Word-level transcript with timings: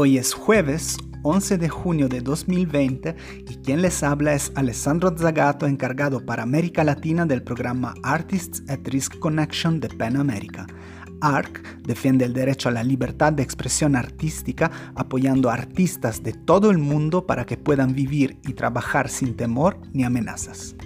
Hoy 0.00 0.16
es 0.16 0.32
jueves 0.32 0.96
11 1.24 1.58
de 1.58 1.68
junio 1.68 2.08
de 2.08 2.20
2020 2.20 3.16
y 3.48 3.56
quien 3.56 3.82
les 3.82 4.04
habla 4.04 4.32
es 4.32 4.52
Alessandro 4.54 5.12
Zagato, 5.18 5.66
encargado 5.66 6.24
para 6.24 6.44
América 6.44 6.84
Latina 6.84 7.26
del 7.26 7.42
programa 7.42 7.94
Artists 8.04 8.62
at 8.68 8.78
Risk 8.84 9.18
Connection 9.18 9.80
de 9.80 9.88
PEN 9.88 10.16
América. 10.18 10.68
ARC 11.20 11.80
defiende 11.82 12.26
el 12.26 12.32
derecho 12.32 12.68
a 12.68 12.72
la 12.72 12.84
libertad 12.84 13.32
de 13.32 13.42
expresión 13.42 13.96
artística 13.96 14.70
apoyando 14.94 15.50
artistas 15.50 16.22
de 16.22 16.32
todo 16.32 16.70
el 16.70 16.78
mundo 16.78 17.26
para 17.26 17.44
que 17.44 17.56
puedan 17.56 17.92
vivir 17.92 18.38
y 18.46 18.52
trabajar 18.52 19.08
sin 19.08 19.34
temor 19.34 19.80
ni 19.92 20.04
amenazas. 20.04 20.76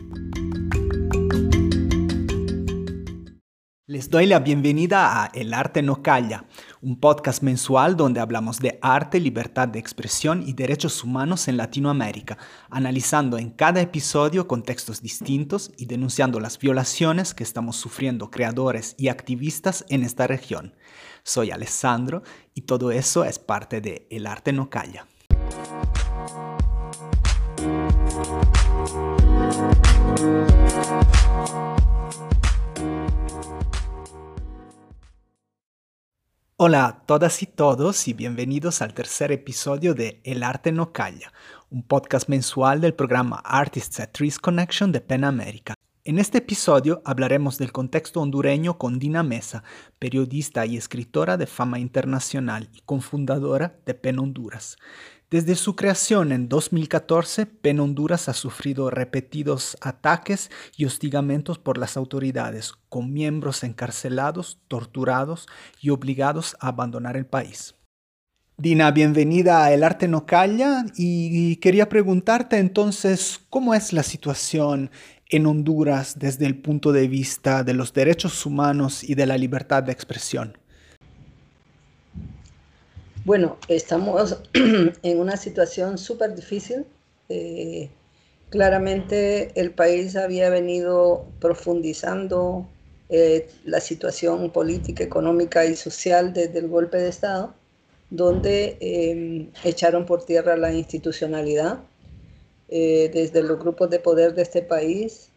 Les 3.93 4.09
doy 4.09 4.24
la 4.24 4.38
bienvenida 4.38 5.22
a 5.22 5.27
El 5.34 5.52
Arte 5.52 5.82
No 5.82 6.02
Calla, 6.02 6.46
un 6.80 6.98
podcast 6.98 7.42
mensual 7.42 7.95
donde 7.95 8.20
hablamos 8.20 8.59
de 8.59 8.78
arte, 8.80 9.20
libertad 9.20 9.68
de 9.68 9.78
expresión 9.78 10.42
y 10.48 10.55
derechos 10.55 11.05
humanos 11.05 11.46
en 11.46 11.59
Latinoamérica, 11.59 12.38
analizando 12.70 13.37
en 13.37 13.51
cada 13.51 13.82
episodio 13.82 14.48
contextos 14.48 15.02
distintos 15.02 15.73
y 15.77 15.84
denunciando 15.84 16.41
las 16.41 16.59
violaciones 16.59 17.34
que 17.34 17.45
estamos 17.45 17.77
sufriendo 17.77 18.30
creadores 18.30 18.95
y 18.96 19.09
activistas 19.09 19.84
en 19.91 20.04
esta 20.04 20.27
región. 20.27 20.74
Soy 21.23 21.51
Alessandro 21.51 22.23
y 22.54 22.62
todo 22.62 22.93
eso 22.93 23.27
es 23.27 23.38
parte 23.38 23.82
de 23.82 24.06
El 24.09 24.27
Arte 24.27 24.54
No 24.54 24.70
Calla. 24.70 25.06
Hola 36.65 36.87
a 36.87 37.07
todas 37.07 37.43
y 37.43 37.46
todos 37.46 38.07
y 38.07 38.13
bienvenidos 38.13 38.82
al 38.82 38.95
tercer 38.95 39.32
episodio 39.32 39.95
de 39.95 40.21
El 40.23 40.45
Arte 40.45 40.71
No 40.71 40.93
Calla, 40.93 41.32
un 41.71 41.82
podcast 41.82 42.29
mensual 42.29 42.80
del 42.80 42.95
programa 42.95 43.43
Artists 43.45 43.99
at 43.99 44.16
Risk 44.19 44.41
Connection 44.43 44.93
de 44.93 45.01
PEN 45.01 45.24
América. 45.24 45.74
En 46.04 46.21
este 46.21 46.38
episodio 46.38 47.02
hablaremos 47.04 47.59
del 47.59 47.73
contexto 47.73 48.21
hondureño 48.21 48.79
con 48.79 49.01
Dina 49.01 49.24
Mesa, 49.24 49.65
periodista 49.99 50.65
y 50.65 50.77
escritora 50.77 51.37
de 51.37 51.49
fama 51.49 51.80
internacional 51.80 52.71
y 52.73 52.82
cofundadora 52.82 53.80
de 53.85 53.95
PEN 53.95 54.21
Honduras. 54.21 54.76
Desde 55.33 55.55
su 55.55 55.77
creación 55.77 56.30
en 56.30 56.51
2014, 56.51 57.47
PEN 57.47 57.80
Honduras 57.80 58.29
ha 58.29 58.35
sufrido 58.35 58.91
repetidos 58.91 59.79
ataques 59.80 60.51
y 60.77 60.85
hostigamientos 60.85 61.59
por 61.59 61.79
las 61.79 61.97
autoridades, 61.97 62.75
con 62.91 63.15
miembros 63.15 63.65
encarcelados, 63.65 64.60
torturados 64.69 65.47
y 65.81 65.88
obligados 65.88 66.55
a 66.60 66.69
abandonar 66.69 67.16
el 67.16 67.25
país. 67.25 67.75
Dina, 68.59 68.91
bienvenida 68.91 69.65
a 69.65 69.72
El 69.72 69.84
Arte 69.84 70.06
No 70.06 70.27
Calla 70.27 70.84
y 70.99 71.56
quería 71.56 71.88
preguntarte 71.88 72.59
entonces 72.59 73.41
cómo 73.49 73.72
es 73.72 73.94
la 73.94 74.03
situación 74.03 74.91
en 75.31 75.47
Honduras 75.47 76.19
desde 76.19 76.44
el 76.44 76.60
punto 76.60 76.93
de 76.93 77.09
vista 77.09 77.65
de 77.65 77.72
los 77.72 77.94
derechos 77.94 78.44
humanos 78.44 79.03
y 79.03 79.15
de 79.15 79.25
la 79.25 79.38
libertad 79.38 79.83
de 79.83 79.93
expresión. 79.93 80.59
Bueno, 83.25 83.56
estamos 83.69 84.37
en 84.53 85.20
una 85.20 85.37
situación 85.37 85.97
súper 85.97 86.34
difícil. 86.34 86.87
Eh, 87.28 87.88
claramente 88.50 89.53
el 89.54 89.70
país 89.70 90.16
había 90.16 90.50
venido 90.50 91.25
profundizando 91.38 92.66
eh, 93.10 93.48
la 93.64 93.78
situación 93.78 94.50
política, 94.50 95.04
económica 95.04 95.64
y 95.64 95.76
social 95.76 96.32
desde 96.32 96.59
el 96.59 96.69
golpe 96.69 96.98
de 96.98 97.10
Estado, 97.10 97.54
donde 98.10 98.76
em, 98.81 99.50
echaron 99.62 100.04
por 100.04 100.25
tierra 100.25 100.56
la 100.56 100.72
institucionalidad 100.72 101.78
eh, 102.68 103.08
desde 103.14 103.44
los 103.44 103.60
grupos 103.60 103.88
de 103.91 104.00
poder 104.00 104.34
de 104.34 104.42
este 104.42 104.62
país, 104.62 105.28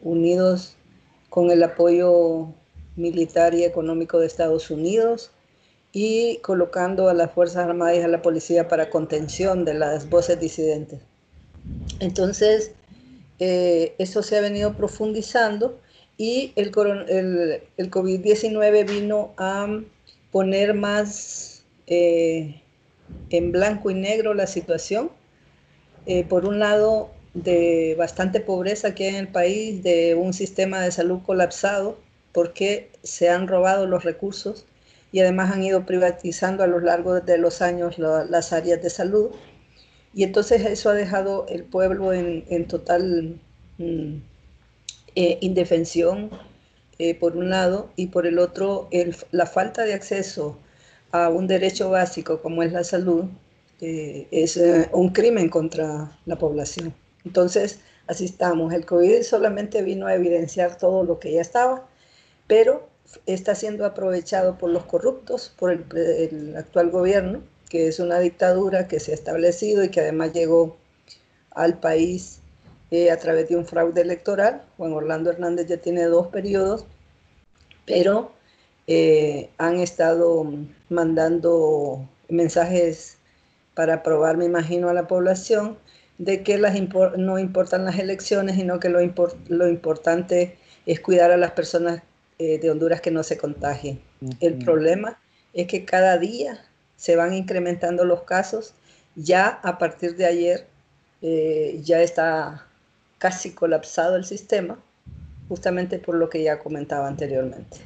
unidos 0.00 0.76
con 1.28 1.50
el 1.50 1.62
apoyo 1.62 2.54
militar 2.96 3.54
y 3.54 3.64
económico 3.64 4.18
de 4.18 4.26
Estados 4.26 4.70
Unidos 4.70 5.30
y 5.92 6.38
colocando 6.38 7.08
a 7.08 7.14
las 7.14 7.32
Fuerzas 7.32 7.64
Armadas 7.66 7.96
y 7.96 8.00
a 8.00 8.08
la 8.08 8.22
policía 8.22 8.68
para 8.68 8.90
contención 8.90 9.64
de 9.64 9.74
las 9.74 10.08
voces 10.08 10.38
disidentes. 10.38 11.00
Entonces, 11.98 12.72
eh, 13.38 13.94
eso 13.98 14.22
se 14.22 14.36
ha 14.36 14.40
venido 14.40 14.74
profundizando 14.74 15.78
y 16.16 16.52
el, 16.56 16.72
el, 17.08 17.62
el 17.76 17.90
COVID-19 17.90 18.88
vino 18.88 19.32
a 19.36 19.80
poner 20.30 20.74
más 20.74 21.64
eh, 21.86 22.60
en 23.30 23.52
blanco 23.52 23.90
y 23.90 23.94
negro 23.94 24.34
la 24.34 24.46
situación. 24.46 25.10
Eh, 26.06 26.24
por 26.24 26.46
un 26.46 26.58
lado, 26.58 27.10
de 27.34 27.94
bastante 27.98 28.40
pobreza 28.40 28.94
que 28.94 29.04
hay 29.04 29.10
en 29.10 29.16
el 29.16 29.28
país, 29.28 29.82
de 29.82 30.14
un 30.14 30.32
sistema 30.32 30.80
de 30.80 30.92
salud 30.92 31.20
colapsado, 31.24 31.98
porque 32.32 32.90
se 33.02 33.28
han 33.28 33.48
robado 33.48 33.86
los 33.86 34.04
recursos 34.04 34.66
y 35.12 35.20
además 35.20 35.50
han 35.50 35.62
ido 35.62 35.84
privatizando 35.86 36.62
a 36.62 36.66
lo 36.66 36.80
largo 36.80 37.20
de 37.20 37.38
los 37.38 37.62
años 37.62 37.98
las 37.98 38.52
áreas 38.52 38.82
de 38.82 38.90
salud. 38.90 39.30
Y 40.14 40.24
entonces 40.24 40.64
eso 40.64 40.90
ha 40.90 40.94
dejado 40.94 41.46
el 41.48 41.64
pueblo 41.64 42.12
en, 42.12 42.66
total 42.66 43.40
mm, 43.78 44.16
eh, 45.16 45.38
indefensión, 45.40 46.30
eh, 46.98 47.14
por 47.14 47.36
un 47.36 47.50
lado, 47.50 47.90
y 47.96 48.08
por 48.08 48.26
el 48.26 48.38
otro, 48.38 48.88
la 49.30 49.46
falta 49.46 49.84
de 49.84 49.94
acceso 49.94 50.58
a 51.12 51.28
un 51.28 51.46
derecho 51.46 51.90
básico 51.90 52.40
como 52.40 52.62
es 52.62 52.72
la 52.72 52.84
salud 52.84 53.24
eh, 53.80 54.28
es 54.30 54.60
un 54.92 55.10
crimen 55.10 55.48
contra 55.48 56.18
la 56.26 56.36
población. 56.36 56.94
Entonces, 57.24 57.80
así 58.06 58.26
estamos. 58.26 58.72
El 58.72 58.84
COVID 58.86 59.22
solamente 59.22 59.82
vino 59.82 60.06
a 60.06 60.14
evidenciar 60.14 60.76
todo 60.76 61.04
lo 61.04 61.18
que 61.18 61.32
ya 61.32 61.40
estaba, 61.40 61.86
pero 62.46 62.89
está 63.26 63.54
siendo 63.54 63.84
aprovechado 63.84 64.58
por 64.58 64.70
los 64.70 64.84
corruptos, 64.84 65.52
por 65.58 65.72
el, 65.72 66.54
actual 66.56 66.90
gobierno, 66.90 67.42
que 67.68 67.88
es 67.88 68.00
una 68.00 68.18
dictadura 68.18 68.88
que 68.88 69.00
se 69.00 69.12
ha 69.12 69.14
establecido 69.14 69.84
y 69.84 69.90
que 69.90 70.00
además 70.00 70.32
llegó 70.32 70.76
al 71.52 71.78
país 71.78 72.40
eh, 72.90 73.10
a 73.10 73.18
través 73.18 73.48
de 73.48 73.56
un 73.56 73.66
fraude 73.66 74.00
electoral. 74.00 74.62
Juan 74.76 74.92
Orlando 74.92 75.30
Hernández 75.30 75.66
ya 75.68 75.76
tiene 75.78 76.04
dos 76.04 76.28
periodos, 76.28 76.86
pero 77.86 78.32
eh, 78.86 79.50
han 79.58 79.78
estado 79.78 80.46
mandando 80.88 82.08
mensajes 82.28 83.18
para 83.74 84.02
probar, 84.02 84.36
me 84.36 84.44
imagino, 84.44 84.88
a 84.88 84.94
la 84.94 85.06
población 85.06 85.78
de 86.18 86.42
que 86.42 86.58
las 86.58 86.74
no 87.16 87.38
importan 87.38 87.84
las 87.84 87.98
elecciones, 87.98 88.56
sino 88.56 88.78
que 88.78 88.88
lo, 88.88 89.00
lo 89.48 89.68
importante 89.68 90.58
es 90.86 91.00
cuidar 91.00 91.30
a 91.30 91.36
las 91.36 91.52
personas 91.52 92.02
eh, 92.40 92.58
de 92.58 92.70
Honduras 92.70 93.02
que 93.02 93.10
no 93.10 93.22
se 93.22 93.36
contagien. 93.36 94.00
El 94.40 94.56
problema 94.64 95.18
es 95.52 95.66
que 95.66 95.84
cada 95.84 96.16
día 96.16 96.64
se 96.96 97.14
van 97.14 97.34
incrementando 97.34 98.06
los 98.06 98.22
casos. 98.22 98.72
Ya 99.14 99.60
a 99.62 99.76
partir 99.76 100.16
de 100.16 100.24
ayer 100.24 100.66
eh, 101.20 101.78
ya 101.84 102.00
está 102.00 102.66
casi 103.18 103.52
colapsado 103.52 104.16
el 104.16 104.24
sistema, 104.24 104.82
justamente 105.50 105.98
por 105.98 106.14
lo 106.14 106.30
que 106.30 106.42
ya 106.42 106.58
comentaba 106.58 107.08
anteriormente. 107.08 107.76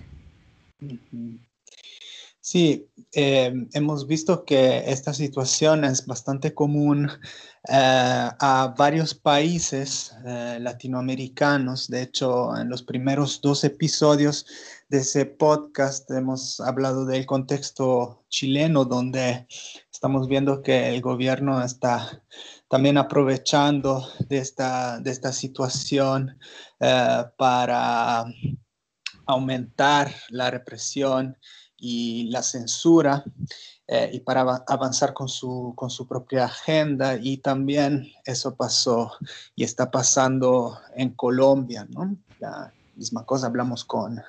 Sí, 2.47 2.91
eh, 3.12 3.55
hemos 3.72 4.06
visto 4.06 4.44
que 4.44 4.91
esta 4.91 5.15
situación 5.15 5.82
es 5.82 6.06
bastante 6.06 6.53
común 6.53 7.10
a 7.66 8.75
varios 8.77 9.15
países 9.15 10.15
latinoamericanos. 10.60 11.88
De 11.88 12.03
hecho, 12.03 12.54
en 12.54 12.69
los 12.69 12.83
primeros 12.83 13.41
dos 13.41 13.65
episodios 13.65 14.44
de 14.91 14.99
ese 14.99 15.24
podcast 15.24 16.10
hemos 16.10 16.60
hablado 16.60 17.07
del 17.07 17.24
contexto 17.24 18.27
chileno, 18.28 18.84
donde 18.84 19.47
estamos 19.91 20.28
viendo 20.28 20.60
que 20.60 20.91
el 20.91 21.01
gobierno 21.01 21.65
está 21.65 22.22
también 22.68 22.98
aprovechando 22.98 24.07
de 24.28 24.36
esta, 24.36 25.01
de 25.01 25.10
esta 25.13 25.33
situación 25.33 26.39
eh, 26.78 27.24
para 27.39 28.27
aumentar 29.27 30.15
la 30.28 30.51
represión 30.51 31.39
y 31.84 32.31
la 32.31 32.42
censura 32.42 33.22
eh, 33.86 34.09
y 34.15 34.21
para 34.21 34.41
avanzar 34.66 35.13
con 35.13 35.28
su, 35.28 35.75
con 35.77 35.91
su 35.91 36.09
propia 36.09 36.47
agenda. 36.47 37.16
Y 37.21 37.36
también 37.36 38.10
eso 38.25 38.54
pasó 38.54 39.13
y 39.54 39.65
está 39.65 39.91
pasando 39.91 40.78
en 40.97 41.10
Colombia, 41.10 41.86
¿no? 41.91 42.16
La 42.41 42.72
misma 42.97 43.27
cosa, 43.27 43.48
hablamos 43.48 43.84
con, 43.84 44.22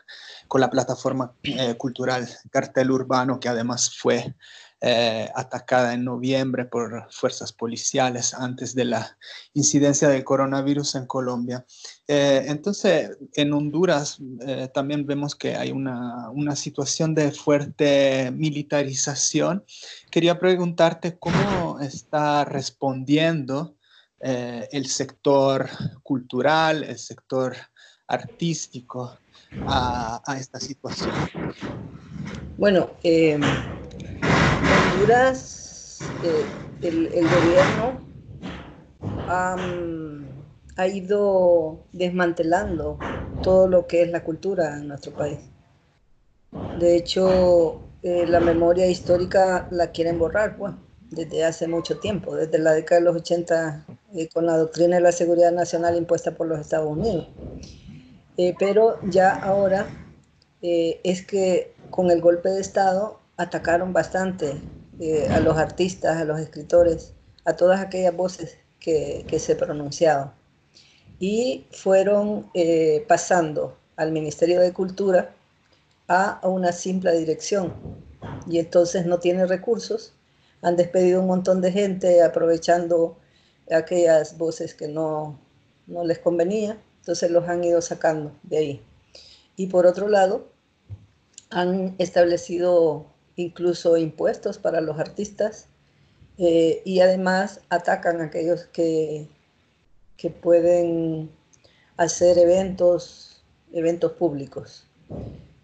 con 0.50 0.60
la 0.60 0.70
plataforma 0.70 1.32
eh, 1.44 1.76
cultural 1.78 2.28
Cartel 2.52 2.92
Urbano, 2.92 3.40
que 3.40 3.48
además 3.48 3.96
fue 3.98 4.36
eh, 4.88 5.28
atacada 5.34 5.96
en 5.96 6.04
noviembre 6.04 6.66
por 6.66 7.08
fuerzas 7.12 7.52
policiales 7.52 8.36
antes 8.36 8.76
de 8.76 8.86
la 8.86 9.18
incidencia 9.56 10.08
del 10.10 10.24
coronavirus 10.24 10.94
en 10.94 11.08
Colombia. 11.08 11.66
Eh, 12.08 12.44
entonces, 12.46 13.18
en 13.34 13.52
Honduras 13.52 14.20
eh, 14.46 14.70
también 14.72 15.08
vemos 15.08 15.36
que 15.36 15.56
hay 15.56 15.72
una, 15.72 16.30
una, 16.30 16.56
situación 16.56 17.16
de 17.16 17.32
fuerte 17.32 18.30
militarización. 18.30 19.66
Quería 20.12 20.38
preguntarte 20.38 21.18
cómo 21.18 21.80
está 21.80 22.46
respondiendo 22.46 23.78
el 24.20 24.86
sector 24.86 25.68
cultural, 26.04 26.84
el 26.84 27.00
sector 27.00 27.56
artístico 28.08 29.18
a, 29.68 30.22
a 30.26 30.38
esta 30.38 30.60
situación. 30.60 31.12
Bueno, 32.58 32.92
eh, 34.96 35.34
eh, 36.24 36.46
el, 36.82 37.28
gobierno 37.28 38.00
ha 40.78 40.88
ido 40.88 41.84
desmantelando 41.92 42.98
todo 43.44 43.68
lo 43.68 43.88
que 43.88 44.04
es 44.04 44.10
la 44.10 44.24
cultura 44.24 44.78
en 44.78 44.88
nuestro 44.88 45.12
país. 45.14 45.40
De 46.80 46.96
hecho, 46.96 47.82
eh, 48.04 48.26
la 48.26 48.40
memoria 48.40 48.88
histórica 48.88 49.68
la 49.70 49.92
quieren 49.92 50.18
borrar, 50.18 50.56
pues, 50.58 50.74
desde 51.10 51.44
hace 51.44 51.68
mucho 51.68 52.00
tiempo, 52.00 52.36
desde 52.36 52.58
la 52.60 52.72
década 52.72 53.02
de 53.02 53.06
los 53.06 53.18
80, 53.18 53.86
eh, 54.14 54.30
con 54.34 54.46
la 54.46 54.58
doctrina 54.58 54.96
de 54.96 55.02
la 55.02 55.12
seguridad 55.12 55.52
nacional 55.52 55.98
impuesta 55.98 56.32
por 56.32 56.48
los 56.48 56.60
Estados 56.60 56.90
Unidos. 56.90 57.28
pero 58.60 58.98
ya 59.04 59.32
ahora 59.32 59.88
es 60.62 61.26
que 61.26 61.74
con 61.90 62.12
el 62.12 62.22
golpe 62.22 62.50
de 62.50 62.60
Estado 62.60 63.20
atacaron 63.38 63.94
bastante 63.94 64.62
eh, 65.00 65.28
a 65.30 65.40
los 65.40 65.58
artistas, 65.58 66.18
a 66.18 66.26
los 66.26 66.40
escritores, 66.40 67.14
a 67.44 67.54
todas 67.56 67.82
aquellas 67.82 68.16
voces 68.16 68.58
que, 68.80 69.26
se 69.40 69.56
pronunciaban. 69.56 70.34
Y 71.20 71.66
fueron 71.72 72.50
eh, 72.54 73.06
pasando 73.08 73.78
al 73.96 74.12
Ministerio 74.12 74.60
de 74.60 74.74
Cultura 74.74 75.34
a, 76.08 76.40
una 76.44 76.72
simple 76.72 77.18
dirección. 77.18 77.74
Y 78.48 78.60
entonces 78.60 79.06
no 79.06 79.20
tiene 79.20 79.46
recursos. 79.46 80.14
Han 80.62 80.76
despedido 80.76 81.22
un 81.22 81.28
montón 81.28 81.62
de 81.62 81.72
gente 81.72 82.24
aprovechando 82.24 83.18
aquellas 83.72 84.38
voces 84.38 84.74
que 84.74 84.88
no, 84.88 85.40
no 85.88 86.04
les 86.04 86.20
convenía. 86.20 86.78
Entonces 87.00 87.32
los 87.32 87.48
han 87.48 87.64
ido 87.64 87.82
sacando 87.82 88.32
de 88.44 88.58
ahí. 88.58 88.82
Y 89.58 89.68
por 89.68 89.86
otro 89.86 90.08
lado, 90.08 90.48
han 91.50 91.96
establecido 91.98 93.06
incluso 93.36 93.98
impuestos 93.98 94.58
para 94.58 94.82
los 94.82 95.00
artistas 95.00 95.68
eh, 96.38 96.82
y 96.86 97.00
además 97.00 97.62
atacan 97.70 98.22
a 98.22 98.26
aquellos 98.26 98.66
que, 98.66 99.28
que 100.18 100.30
pueden 100.30 101.30
hacer 101.98 102.38
eventos, 102.38 103.44
eventos 103.74 104.14
públicos. 104.14 104.86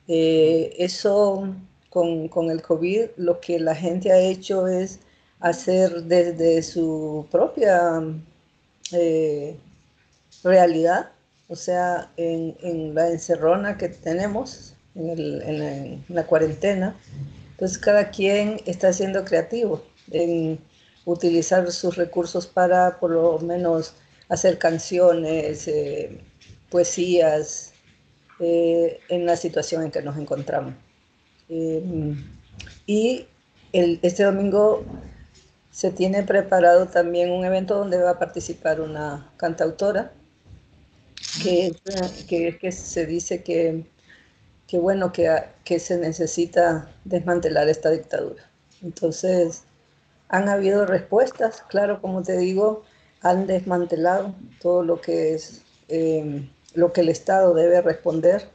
Eh, 0.07 0.75
eso 0.77 1.53
con, 1.89 2.27
con, 2.27 2.49
el 2.49 2.61
COVID 2.61 3.09
lo 3.17 3.39
que 3.39 3.59
la 3.59 3.75
gente 3.75 4.11
ha 4.11 4.19
hecho 4.19 4.67
es 4.67 4.99
hacer 5.39 6.03
desde 6.03 6.61
su 6.63 7.27
propia 7.31 8.01
eh, 8.91 9.57
realidad, 10.43 11.11
o 11.47 11.55
sea, 11.55 12.11
en, 12.17 12.55
en, 12.61 12.93
la 12.95 13.09
encerrona 13.09 13.77
que 13.77 13.89
tenemos, 13.89 14.75
en, 14.95 16.03
la 16.07 16.25
cuarentena, 16.25 16.95
entonces 17.61 17.77
cada 17.77 18.09
quien 18.09 18.59
está 18.65 18.91
siendo 18.91 19.23
creativo 19.23 19.83
en 20.09 20.57
utilizar 21.05 21.71
sus 21.71 21.95
recursos 21.95 22.47
para 22.47 22.99
por 22.99 23.11
lo 23.11 23.37
menos 23.37 23.93
hacer 24.29 24.57
canciones, 24.57 25.67
eh, 25.67 26.21
poesías, 26.71 27.73
eh, 28.39 28.99
en 29.09 29.27
la 29.27 29.35
situación 29.35 29.83
en 29.83 29.91
que 29.91 30.01
nos 30.01 30.17
encontramos. 30.17 30.73
Eh, 31.49 32.15
y 32.87 33.27
este 33.71 34.23
domingo 34.23 34.83
se 35.69 35.91
tiene 35.91 36.23
preparado 36.23 36.87
también 36.87 37.29
un 37.29 37.45
evento 37.45 37.77
donde 37.77 37.99
va 37.99 38.09
a 38.09 38.19
participar 38.19 38.81
una 38.81 39.31
cantautora 39.37 40.11
que, 41.43 41.75
que, 42.27 42.57
que 42.57 42.71
se 42.71 43.05
dice 43.05 43.43
que 43.43 43.85
que 44.71 44.79
bueno 44.79 45.11
que, 45.11 45.29
que 45.65 45.79
se 45.79 45.97
necesita 45.97 46.89
desmantelar 47.03 47.67
esta 47.67 47.89
dictadura. 47.89 48.49
Entonces, 48.81 49.63
han 50.29 50.47
habido 50.47 50.85
respuestas, 50.85 51.61
claro, 51.67 51.99
como 51.99 52.23
te 52.23 52.37
digo, 52.37 52.83
han 53.21 53.47
desmantelado 53.47 54.33
todo 54.61 54.81
lo 54.81 55.01
que 55.01 55.33
es 55.33 55.61
em, 55.89 56.49
lo 56.73 56.93
que 56.93 57.01
el 57.01 57.09
Estado 57.09 57.53
debe 57.53 57.81
responder 57.81 58.47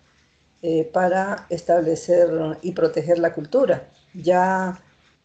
eh, 0.62 0.84
para 0.90 1.46
establecer 1.50 2.30
y 2.62 2.72
proteger 2.72 3.18
la 3.18 3.34
cultura. 3.34 3.86
Ya 4.14 4.82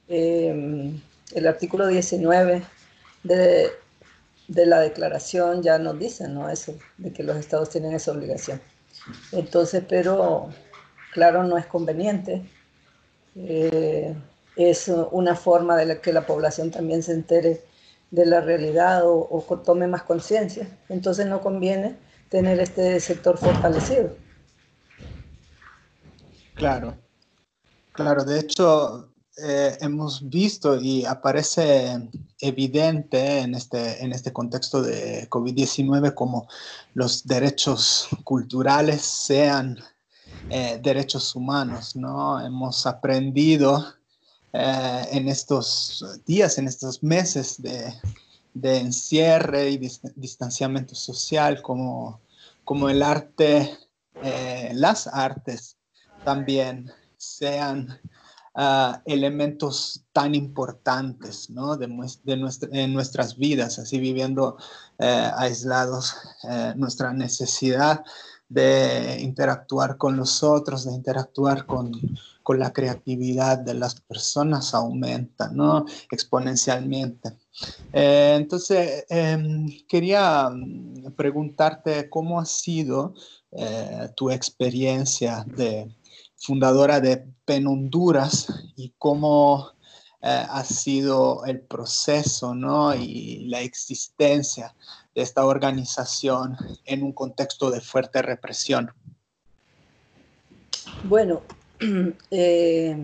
em, 0.10 1.00
el 1.34 1.48
artículo 1.48 1.88
19 1.88 2.64
de, 3.24 3.70
de, 4.50 4.66
la 4.66 4.82
declaración 4.82 5.64
ya 5.64 5.80
nos 5.80 5.98
dice, 5.98 6.28
¿no? 6.28 6.50
Eso, 6.50 6.78
de 6.98 7.14
que 7.14 7.24
los 7.24 7.38
estados 7.38 7.70
tienen 7.70 7.94
esa 7.94 8.12
obligación. 8.12 8.60
Entonces, 9.32 9.84
pero 9.88 10.50
claro, 11.12 11.44
no 11.44 11.58
es 11.58 11.66
conveniente. 11.68 12.42
Eh, 13.36 14.16
es 14.56 14.92
una 15.12 15.36
forma 15.36 15.78
de 15.78 16.02
que 16.02 16.12
la 16.12 16.26
población 16.26 16.72
también 16.72 17.04
se 17.04 17.14
entere 17.14 17.64
de 18.12 18.26
la 18.26 18.42
realidad 18.42 19.04
o, 19.06 19.62
tome 19.64 19.88
más 19.88 20.04
conciencia. 20.04 20.68
Entonces 20.90 21.26
no 21.28 21.42
conviene 21.42 21.96
tener 22.30 22.60
este 22.60 23.00
sector 23.00 23.38
fortalecido. 23.38 24.16
Claro, 26.56 26.96
claro. 27.94 28.24
De 28.24 28.40
hecho, 28.40 29.10
eh, 29.42 29.78
hemos 29.80 30.30
visto 30.30 30.80
y 30.80 31.06
aparece 31.06 32.10
evidente 32.42 33.40
en 33.40 33.56
este, 33.56 34.04
en 34.04 34.12
este 34.12 34.34
contexto 34.34 34.82
de 34.82 35.30
COVID-19 35.30 36.14
como 36.14 36.48
los 36.94 37.26
derechos 37.26 38.10
culturales 38.24 39.02
sean 39.02 39.80
eh, 40.50 40.80
derechos 40.82 41.36
humanos, 41.36 41.96
¿no? 41.96 42.40
Hemos 42.40 42.86
aprendido 42.86 43.86
eh, 44.52 45.06
en 45.12 45.28
estos 45.30 46.04
días, 46.26 46.58
en 46.58 46.68
estos 46.68 47.02
meses 47.04 47.62
de, 47.62 47.94
encierre 48.78 49.70
y 49.70 49.78
distanciamiento 50.16 50.94
social, 50.96 51.62
como, 51.62 52.20
como 52.66 52.90
el 52.90 53.02
arte, 53.02 53.78
eh, 54.24 54.72
las 54.74 55.08
artes 55.08 55.78
también 56.26 56.92
sean 57.16 58.00
ah, 58.56 59.02
elementos 59.06 60.04
tan 60.12 60.36
importantes 60.36 61.50
¿no? 61.50 61.78
de, 61.78 61.86
en 61.86 62.94
nuestras 62.94 63.38
vidas, 63.38 63.80
así 63.80 64.00
viviendo 64.00 64.58
aislados, 65.00 66.14
nuestra 66.76 67.14
necesidad 67.14 68.04
de 68.52 69.22
interactuar 69.22 69.96
con 69.98 70.18
los 70.18 70.44
otros, 70.44 70.86
de 70.86 70.92
interactuar 70.92 71.66
con, 71.66 71.92
la 72.52 72.74
creatividad 72.74 73.60
de 73.60 73.74
las 73.74 74.02
personas 74.02 74.74
aumenta, 74.74 75.50
¿no? 75.54 75.86
Exponencialmente. 76.12 77.38
Eh, 77.94 78.34
entonces, 78.36 79.06
em, 79.08 79.70
quería 79.88 80.50
mm, 80.50 81.14
preguntarte 81.16 82.10
cómo 82.10 82.42
ha 82.42 82.46
sido 82.46 83.14
eh, 83.54 84.10
tu 84.18 84.30
experiencia 84.30 85.46
de 85.48 85.96
fundadora 86.36 87.00
de 87.00 87.26
PEN 87.46 87.68
Honduras 87.68 88.48
y 88.76 88.94
cómo 88.98 89.72
eh, 90.24 90.46
ha 90.50 90.64
sido 90.66 91.46
el 91.46 91.62
proceso 91.62 92.54
¿no? 92.54 92.94
y 92.94 93.46
la 93.48 93.62
existencia 93.62 94.76
de 95.16 95.22
esta 95.22 95.46
organización 95.46 96.56
en 96.86 97.04
un 97.04 97.12
contexto 97.12 97.72
de 97.72 97.82
fuerte 97.82 98.22
represión? 98.22 98.92
Bueno, 101.04 101.42
eh, 102.32 102.96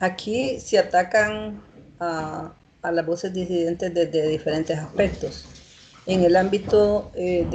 aquí 0.00 0.58
se 0.60 0.78
atacan 0.78 1.62
a, 2.00 2.52
las 2.82 3.06
voces 3.06 3.32
disidentes 3.32 3.94
desde 3.94 4.28
diferentes 4.28 4.78
aspectos. 4.78 5.44
En 6.06 6.24
el 6.24 6.34
ámbito 6.34 7.12
eh, 7.14 7.46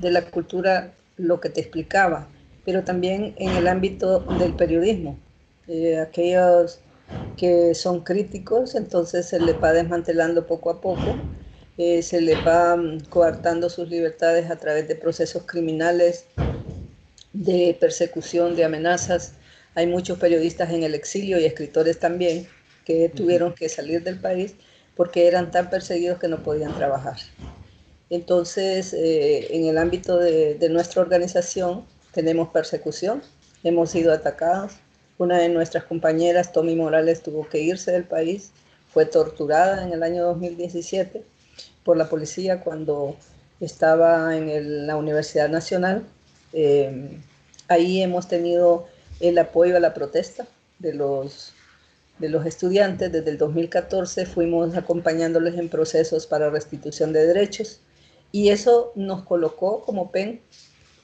de, 0.00 0.10
la 0.10 0.22
cultura, 0.30 0.94
lo 1.18 1.40
que 1.40 1.50
te 1.50 1.60
explicaba, 1.60 2.26
pero 2.64 2.82
también 2.82 3.34
en 3.36 3.50
el 3.50 3.68
ámbito 3.68 4.20
del 4.20 4.54
periodismo. 4.54 5.18
aquellos 6.00 6.80
que 7.36 7.74
son 7.74 8.00
críticos, 8.00 8.74
entonces 8.74 9.26
se 9.26 9.40
les 9.40 9.60
va 9.62 9.72
desmantelando 9.72 10.46
poco 10.46 10.70
a 10.70 10.80
poco, 10.80 11.16
eh, 11.82 12.02
se 12.02 12.20
les 12.20 12.36
va 12.46 12.76
mm, 12.76 13.06
coartando 13.08 13.70
sus 13.70 13.88
libertades 13.88 14.50
a 14.50 14.56
través 14.56 14.86
de 14.86 14.96
procesos 14.96 15.44
criminales, 15.46 16.26
de 17.32 17.74
persecución, 17.80 18.54
de 18.54 18.64
amenazas. 18.64 19.32
Hay 19.74 19.86
muchos 19.86 20.18
periodistas 20.18 20.70
en 20.72 20.82
el 20.82 20.94
exilio 20.94 21.40
y 21.40 21.46
escritores 21.46 21.98
también 21.98 22.46
que 22.84 23.08
tuvieron 23.08 23.54
que 23.54 23.70
salir 23.70 24.02
del 24.02 24.20
país 24.20 24.56
porque 24.94 25.26
eran 25.26 25.50
tan 25.50 25.70
perseguidos 25.70 26.18
que 26.18 26.28
no 26.28 26.42
podían 26.42 26.76
trabajar. 26.76 27.16
Entonces, 28.10 28.92
eh, 28.92 29.56
en 29.56 29.64
el 29.64 29.78
ámbito 29.78 30.18
de, 30.18 30.56
de, 30.56 30.68
nuestra 30.68 31.00
organización 31.00 31.86
tenemos 32.12 32.50
persecución, 32.50 33.22
hemos 33.64 33.92
sido 33.92 34.12
atacados. 34.12 34.74
Una 35.16 35.38
de 35.38 35.48
nuestras 35.48 35.84
compañeras, 35.84 36.52
Tommy 36.52 36.76
Morales, 36.76 37.22
tuvo 37.22 37.48
que 37.48 37.60
irse 37.62 37.90
del 37.90 38.04
país, 38.04 38.52
fue 38.92 39.06
torturada 39.06 39.82
en 39.82 39.94
el 39.94 40.02
año 40.02 40.24
2017 40.24 41.24
por 41.90 41.96
la 41.96 42.08
policía 42.08 42.60
cuando 42.60 43.16
estaba 43.58 44.36
en 44.36 44.86
la 44.86 44.94
Universidad 44.94 45.48
Nacional. 45.48 46.04
Eh, 46.52 47.18
ahí 47.66 48.00
hemos 48.00 48.28
tenido 48.28 48.86
el 49.18 49.36
apoyo 49.38 49.76
a 49.76 49.80
la 49.80 49.92
protesta 49.92 50.46
de 50.78 50.94
los, 50.94 51.52
de 52.20 52.28
los 52.28 52.46
estudiantes. 52.46 53.10
Desde 53.10 53.28
el 53.28 53.38
2014 53.38 54.24
fuimos 54.24 54.76
acompañándoles 54.76 55.58
en 55.58 55.68
procesos 55.68 56.28
para 56.28 56.48
restitución 56.48 57.12
de 57.12 57.26
derechos 57.26 57.80
y 58.30 58.50
eso 58.50 58.92
nos 58.94 59.24
colocó 59.24 59.82
como 59.82 60.12
PEN 60.12 60.40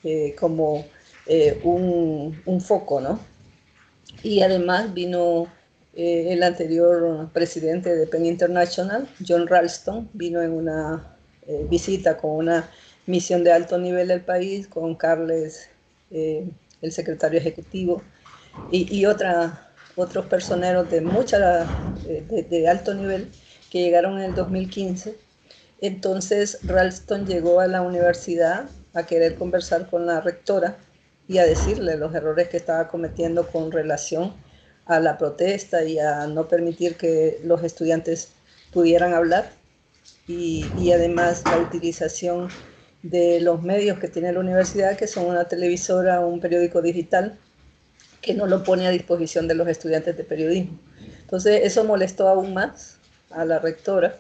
eh, 0.05 0.37
como 0.39 0.87
eh, 1.27 1.59
un, 1.65 2.41
un, 2.47 2.61
foco, 2.61 3.01
¿no? 3.01 3.19
Y 4.23 4.43
además 4.43 4.95
vino 4.95 5.49
eh, 5.97 6.33
el 6.33 6.43
anterior 6.43 7.31
presidente 7.33 7.97
de 7.97 8.07
PEN 8.07 8.27
International, 8.27 9.09
John 9.27 9.47
Ralston, 9.49 10.09
vino 10.13 10.43
en 10.43 10.53
una 10.53 11.13
visita 11.71 12.17
con 12.17 12.33
una 12.33 12.69
misión 13.07 13.45
de 13.45 13.53
alto 13.53 13.79
nivel 13.79 14.09
del 14.09 14.21
país, 14.21 14.67
con 14.67 14.97
Carles, 14.97 15.71
el 16.11 16.91
secretario 16.91 17.39
ejecutivo, 17.39 18.03
y, 18.73 18.93
y 18.93 19.07
otra, 19.07 19.71
otros 19.95 20.27
personeros 20.27 20.91
de, 20.91 21.03
mucha, 21.03 21.71
de, 22.05 22.47
de 22.51 22.69
alto 22.69 22.95
nivel 22.95 23.31
que 23.71 23.81
llegaron 23.81 24.19
en 24.19 24.25
el 24.25 24.35
2015 24.35 25.17
entonces 25.81 26.61
Ralston 26.63 27.27
llegó 27.27 27.61
a 27.61 27.67
la 27.67 27.83
universidad 27.83 28.71
a 28.95 29.05
querer 29.07 29.37
conversar 29.37 29.89
con 29.91 30.07
la 30.07 30.21
rectora 30.21 30.79
y 31.29 31.39
a 31.39 31.45
decirle 31.45 31.97
los 31.97 32.15
errores 32.15 32.49
que 32.49 32.57
estaba 32.57 32.89
cometiendo 32.89 33.51
con 33.51 33.71
relación 33.73 34.35
a 34.87 35.01
la 35.01 35.19
protesta 35.19 35.85
y 35.85 35.99
a 35.99 36.27
no 36.27 36.49
permitir 36.49 36.97
que 36.97 37.41
los 37.45 37.63
estudiantes 37.63 38.31
pudieran 38.73 39.15
hablar 39.15 39.51
y, 40.29 40.91
además 40.93 41.43
la 41.45 41.59
utilización 41.59 42.49
de 43.03 43.41
los 43.41 43.63
medios 43.63 43.99
que 43.99 44.09
tiene 44.09 44.33
la 44.33 44.41
universidad, 44.41 44.97
que 44.97 45.07
son 45.07 45.27
una 45.27 45.47
televisora, 45.47 46.21
un 46.21 46.41
periódico 46.41 46.83
digital, 46.83 47.39
que 48.21 48.35
no 48.35 48.47
lo 48.47 48.65
pone 48.65 48.87
a 48.87 48.91
disposición 48.91 49.47
de 49.47 49.55
los 49.55 49.69
estudiantes 49.69 50.17
de 50.17 50.25
periodismo. 50.25 50.79
Entonces 51.21 51.61
eso 51.65 51.85
molestó 51.85 52.29
aún 52.29 52.55
más 52.55 52.99
a 53.31 53.45
la 53.45 53.59
rectora 53.59 54.17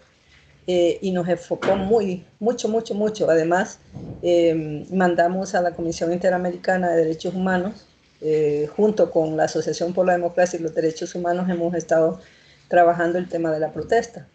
eh, 0.67 0.99
y 1.01 1.13
nos 1.13 1.29
enfocó 1.29 1.77
muy, 1.77 2.25
mucho, 2.39 2.69
mucho, 2.69 2.95
mucho. 2.95 3.29
Además, 3.31 3.79
eh, 4.23 4.85
mandamos 4.91 5.55
a 5.55 5.63
la 5.63 5.73
Comisión 5.73 6.13
Interamericana 6.13 6.91
de 6.91 7.05
Derechos 7.05 7.35
Humanos, 7.35 7.86
eh, 8.29 8.69
junto 8.75 9.13
con 9.13 9.37
la 9.37 9.45
Asociación 9.45 9.95
por 9.95 10.05
la 10.05 10.15
Democracia 10.15 10.59
y 10.59 10.63
los 10.63 10.75
Derechos 10.75 11.15
Humanos, 11.15 11.49
hemos 11.49 11.75
estado 11.75 12.21
trabajando 12.67 13.19
el 13.19 13.29
tema 13.29 13.53
de 13.53 13.61
la 13.61 13.73
protesta. 13.73 14.27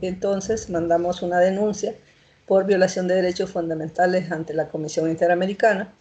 Entonces, 0.00 0.70
mandamos 0.70 1.20
una 1.20 1.40
denuncia 1.40 1.96
por 2.46 2.64
violación 2.64 3.08
de 3.08 3.16
derechos 3.16 3.50
fundamentales 3.50 4.30
ante 4.30 4.54
la 4.54 4.68
Comisión 4.68 5.10
Interamericana 5.10 5.92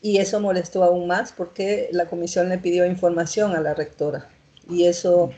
y 0.00 0.18
eso 0.18 0.38
molestó 0.38 0.84
aún 0.84 1.08
más 1.08 1.32
porque 1.32 1.88
la 1.90 2.06
comisión 2.06 2.48
le 2.48 2.58
pidió 2.58 2.86
información 2.86 3.56
a 3.56 3.60
la 3.60 3.74
rectora 3.74 4.28
y 4.70 4.84
eso 4.84 5.32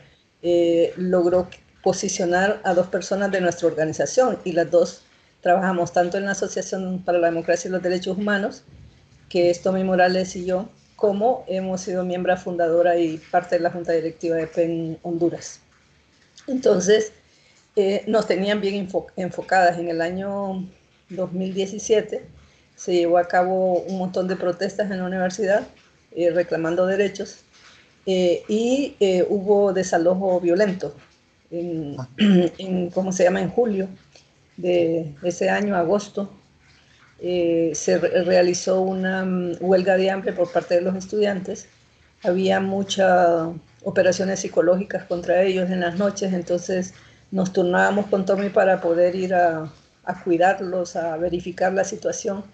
logró 0.96 1.48
posicionar 1.82 2.60
a 2.64 2.74
dos 2.74 2.88
personas 2.88 3.30
de 3.30 3.40
nuestra 3.40 3.68
organización 3.68 4.38
y 4.44 4.52
las 4.52 4.70
dos 4.70 5.02
trabajamos 5.40 5.94
tanto 5.94 6.18
en 6.18 6.26
la 6.26 6.32
Asociación 6.32 7.02
para 7.02 7.18
la 7.18 7.28
Democracia 7.28 7.68
y 7.68 7.72
los 7.72 7.82
Derechos 7.82 8.18
Humanos, 8.18 8.64
que 9.30 9.48
es 9.48 9.62
Tommy 9.62 9.82
Morales 9.82 10.36
y 10.36 10.44
yo, 10.44 10.68
como 10.96 11.44
hemos 11.46 11.82
sido 11.82 12.04
miembro 12.04 12.36
fundadora 12.36 12.98
y 12.98 13.18
parte 13.18 13.56
de 13.56 13.62
la 13.62 13.70
Junta 13.70 13.92
Directiva 13.92 14.36
de 14.36 14.46
PEN 14.46 14.98
Honduras. 15.02 15.60
Entonces, 16.46 17.12
eh, 17.76 18.04
nos 18.06 18.26
tenían 18.26 18.60
bien 18.60 18.88
enfocadas. 19.16 19.78
En 19.78 19.88
el 19.88 20.00
año 20.00 20.66
2017 21.10 22.24
se 22.76 22.92
llevó 22.92 23.18
a 23.18 23.28
cabo 23.28 23.80
un 23.80 23.98
montón 23.98 24.28
de 24.28 24.36
protestas 24.36 24.90
en 24.90 24.98
la 24.98 25.04
universidad 25.04 25.66
eh, 26.12 26.30
reclamando 26.30 26.86
derechos 26.86 27.40
eh, 28.06 28.42
y 28.48 28.96
hubo 29.28 29.72
desalojo 29.72 30.40
violento 30.40 30.94
Ah. 31.52 32.08
en, 32.58 32.90
¿cómo 32.90 33.12
se 33.12 33.24
llama?, 33.24 33.40
en 33.40 33.50
julio 33.50 33.88
de 34.56 35.14
ese 35.22 35.50
año, 35.50 35.76
agosto, 35.76 36.30
eh, 37.20 37.72
se 37.74 37.98
realizó 37.98 38.80
una 38.80 39.24
mm, 39.24 39.56
huelga 39.60 39.96
de 39.96 40.10
hambre 40.10 40.32
por 40.32 40.50
parte 40.52 40.74
de 40.74 40.80
los 40.80 40.96
estudiantes. 40.96 41.68
Había 42.22 42.60
muchas 42.60 43.50
operaciones 43.84 44.40
psicológicas 44.40 45.04
contra 45.04 45.42
ellos 45.42 45.70
en 45.70 45.80
las 45.80 45.96
noches, 45.96 46.32
entonces 46.32 46.94
nos 47.30 47.52
turnábamos 47.52 48.06
con 48.06 48.24
Tommy 48.24 48.48
para 48.48 48.80
poder 48.80 49.14
ir 49.14 49.34
a, 49.34 49.70
cuidarlos, 50.24 50.96
a 50.96 51.16
verificar 51.16 51.72
la 51.72 51.84
situación, 51.84 52.44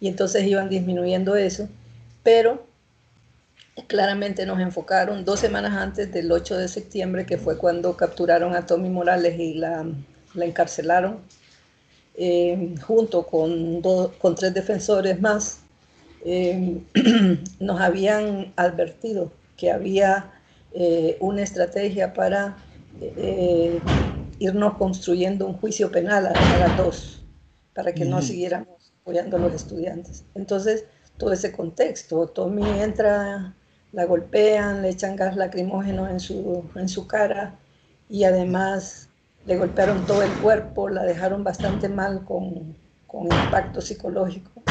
y 0.00 0.08
entonces 0.08 0.44
iban 0.44 0.68
disminuyendo 0.68 1.36
eso, 1.36 1.68
pero 2.22 2.66
claramente 3.86 4.46
nos 4.46 4.60
enfocaron 4.60 5.24
dos 5.24 5.40
semanas 5.40 5.72
antes 5.72 6.12
del 6.12 6.30
8 6.30 6.56
de 6.56 6.68
septiembre, 6.68 7.26
que 7.26 7.38
fue 7.38 7.56
cuando 7.56 7.96
capturaron 7.96 8.54
a 8.54 8.66
Tommy 8.66 8.88
Morales 8.88 9.38
y 9.38 9.54
la, 9.54 9.86
la 10.34 10.44
encarcelaron, 10.44 11.18
eh, 12.14 12.74
junto 12.86 13.26
con, 13.26 13.80
con 13.80 14.34
tres 14.34 14.52
defensores 14.52 15.20
más, 15.20 15.60
eh, 16.24 16.82
nos 17.60 17.80
habían 17.80 18.52
advertido 18.56 19.32
que 19.56 19.70
había 19.70 20.30
eh, 20.72 21.16
una 21.20 21.42
estrategia 21.42 22.12
para 22.12 22.56
irnos 24.38 24.74
construyendo 24.74 25.46
un 25.46 25.54
juicio 25.54 25.90
penal 25.90 26.26
a, 26.26 26.58
las 26.58 26.76
dos, 26.76 27.22
para 27.74 27.92
que 27.92 28.04
no 28.04 28.20
siguiéramos 28.22 28.92
apoyando 29.00 29.38
a 29.38 29.40
los 29.40 29.54
estudiantes. 29.54 30.24
Entonces, 30.34 30.84
todo 31.16 31.32
ese 31.32 31.50
contexto, 31.52 32.28
Tommy 32.28 32.62
entra 32.80 33.54
la 33.92 34.04
golpean, 34.04 34.82
le 34.82 34.90
echan 34.90 35.16
gas 35.16 35.36
lacrimógeno 35.36 36.08
en 36.08 36.20
su, 36.20 36.64
en 36.76 36.88
su 36.88 37.06
cara 37.06 37.58
y 38.08 38.24
además 38.24 39.08
le 39.46 39.56
golpearon 39.56 40.06
todo 40.06 40.22
el 40.22 40.30
cuerpo, 40.40 40.88
la 40.88 41.02
dejaron 41.02 41.42
bastante 41.44 41.88
mal 41.88 42.24
con, 42.24 42.76
con 43.06 43.24
impacto 43.24 43.80
psicológico 43.80 44.62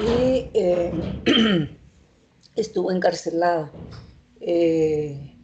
y 0.00 0.50
eh, 0.54 0.92
estuvo 2.56 2.90
encarcelada. 2.90 3.70
Eh, 4.40 5.34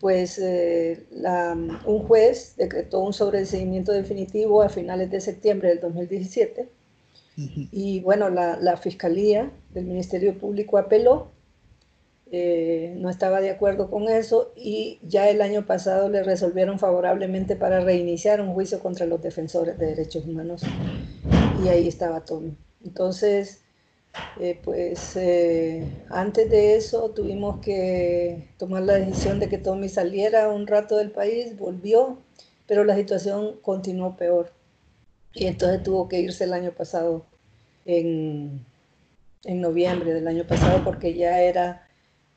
pues 0.00 0.38
eh, 0.38 1.06
un 1.84 1.98
juez 2.06 2.54
decretó 2.56 3.00
un 3.00 3.12
sobreseimiento 3.12 3.90
definitivo 3.92 4.62
a 4.62 4.68
finales 4.68 5.10
de 5.10 5.20
septiembre 5.20 5.70
del 5.70 5.80
2017 5.80 6.68
y 7.72 8.00
bueno, 8.00 8.30
la, 8.30 8.58
la 8.60 8.76
Fiscalía 8.76 9.50
del 9.70 9.84
Ministerio 9.84 10.36
Público 10.38 10.76
apeló 10.76 11.32
eh, 12.30 12.92
no 12.96 13.08
estaba 13.08 13.40
de 13.40 13.48
acuerdo 13.48 13.90
con 13.90 14.08
eso 14.08 14.52
y 14.54 14.98
ya 15.02 15.30
el 15.30 15.40
año 15.40 15.64
pasado 15.64 16.10
le 16.10 16.22
resolvieron 16.22 16.78
favorablemente 16.78 17.56
para 17.56 17.80
reiniciar 17.80 18.42
un 18.42 18.52
juicio 18.52 18.80
contra 18.80 19.06
los 19.06 19.22
defensores 19.22 19.78
de 19.78 19.86
derechos 19.86 20.26
humanos 20.26 20.62
y 21.64 21.68
ahí 21.68 21.88
estaba 21.88 22.20
Tommy. 22.20 22.54
Entonces, 22.84 23.62
eh, 24.38 24.60
pues 24.62 25.16
eh, 25.16 25.86
antes 26.10 26.50
de 26.50 26.76
eso 26.76 27.10
tuvimos 27.10 27.60
que 27.60 28.50
tomar 28.58 28.82
la 28.82 28.94
decisión 28.94 29.40
de 29.40 29.48
que 29.48 29.56
Tommy 29.56 29.88
saliera 29.88 30.50
un 30.50 30.66
rato 30.66 30.98
del 30.98 31.10
país, 31.10 31.56
volvió, 31.56 32.18
pero 32.66 32.84
la 32.84 32.96
situación 32.96 33.58
continuó 33.62 34.16
peor 34.16 34.52
y 35.32 35.46
entonces 35.46 35.82
tuvo 35.82 36.08
que 36.08 36.20
irse 36.20 36.44
el 36.44 36.52
año 36.52 36.72
pasado 36.72 37.24
en, 37.86 38.66
en 39.44 39.60
noviembre 39.62 40.12
del 40.12 40.28
año 40.28 40.44
pasado 40.46 40.84
porque 40.84 41.14
ya 41.14 41.40
era 41.40 41.87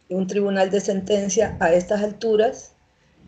un 0.08 0.26
tribunal 0.28 0.70
de 0.70 0.80
sentencia 0.80 1.56
a 1.58 1.72
estas 1.72 2.04
alturas 2.04 2.75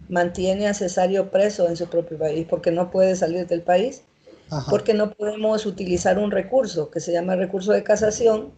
mantiene 0.09 0.67
a 0.67 0.75
Cesario 0.75 1.31
preso 1.31 1.69
en 1.69 1.77
su 1.77 1.89
propio 1.89 2.19
país 2.19 2.47
porque 2.49 2.71
no 2.71 2.91
puede 2.91 3.17
salir 3.17 3.47
del 3.47 3.63
país, 3.63 4.03
porque 4.71 4.95
no 4.95 5.11
podemos 5.13 5.67
utilizar 5.67 6.19
un 6.19 6.31
recurso 6.31 6.91
que 6.91 7.01
se 7.01 7.13
llama 7.13 7.37
recurso 7.37 7.73
de 7.73 7.83
casación 7.83 8.53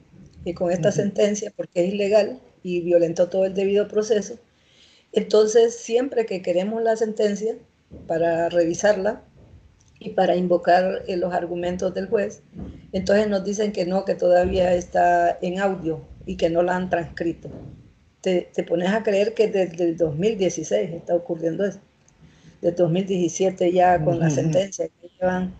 y 0.45 0.54
con 0.54 0.71
esta 0.71 0.92
sentencia, 0.92 1.52
porque 1.57 1.85
es 1.85 1.92
ilegal 1.92 2.40
y 2.62 2.80
violentó 2.80 3.28
todo 3.28 3.45
el 3.45 3.54
debido 3.54 3.88
proceso. 3.88 4.37
Entonces, 5.12 5.76
siempre 5.76 6.26
que 6.26 6.42
queremos 6.42 6.83
la 6.83 6.97
sentencia 6.97 7.57
para 8.07 8.49
revisarla 8.49 9.23
y 9.99 10.11
para 10.11 10.37
invocar 10.37 11.02
eh, 11.09 11.16
los 11.16 11.35
argumentos 11.35 11.92
del 11.92 12.09
juez, 12.09 12.42
entonces 12.92 13.28
nos 13.28 13.45
dicen 13.45 13.73
que 13.73 13.85
no, 13.85 14.04
que 14.04 14.14
todavía 14.14 14.73
está 14.75 15.37
en 15.42 15.59
audio 15.59 16.00
y 16.26 16.37
que 16.37 16.49
no 16.49 16.62
la 16.62 16.76
han 16.76 16.88
transcrito 16.88 17.50
te, 18.21 18.50
pones 18.69 18.91
a 18.91 19.03
creer 19.03 19.35
que 19.35 19.49
desde 19.49 19.85
el 19.85 19.97
2016 19.97 20.91
está 20.91 21.15
ocurriendo 21.15 21.65
eso. 21.65 21.81
Desde 22.61 22.77
2017 22.77 23.73
ya 23.73 24.03
con 24.03 24.19
la 24.19 24.31
sentencia 24.31 24.89
que 24.89 25.09
llevan 25.09 25.55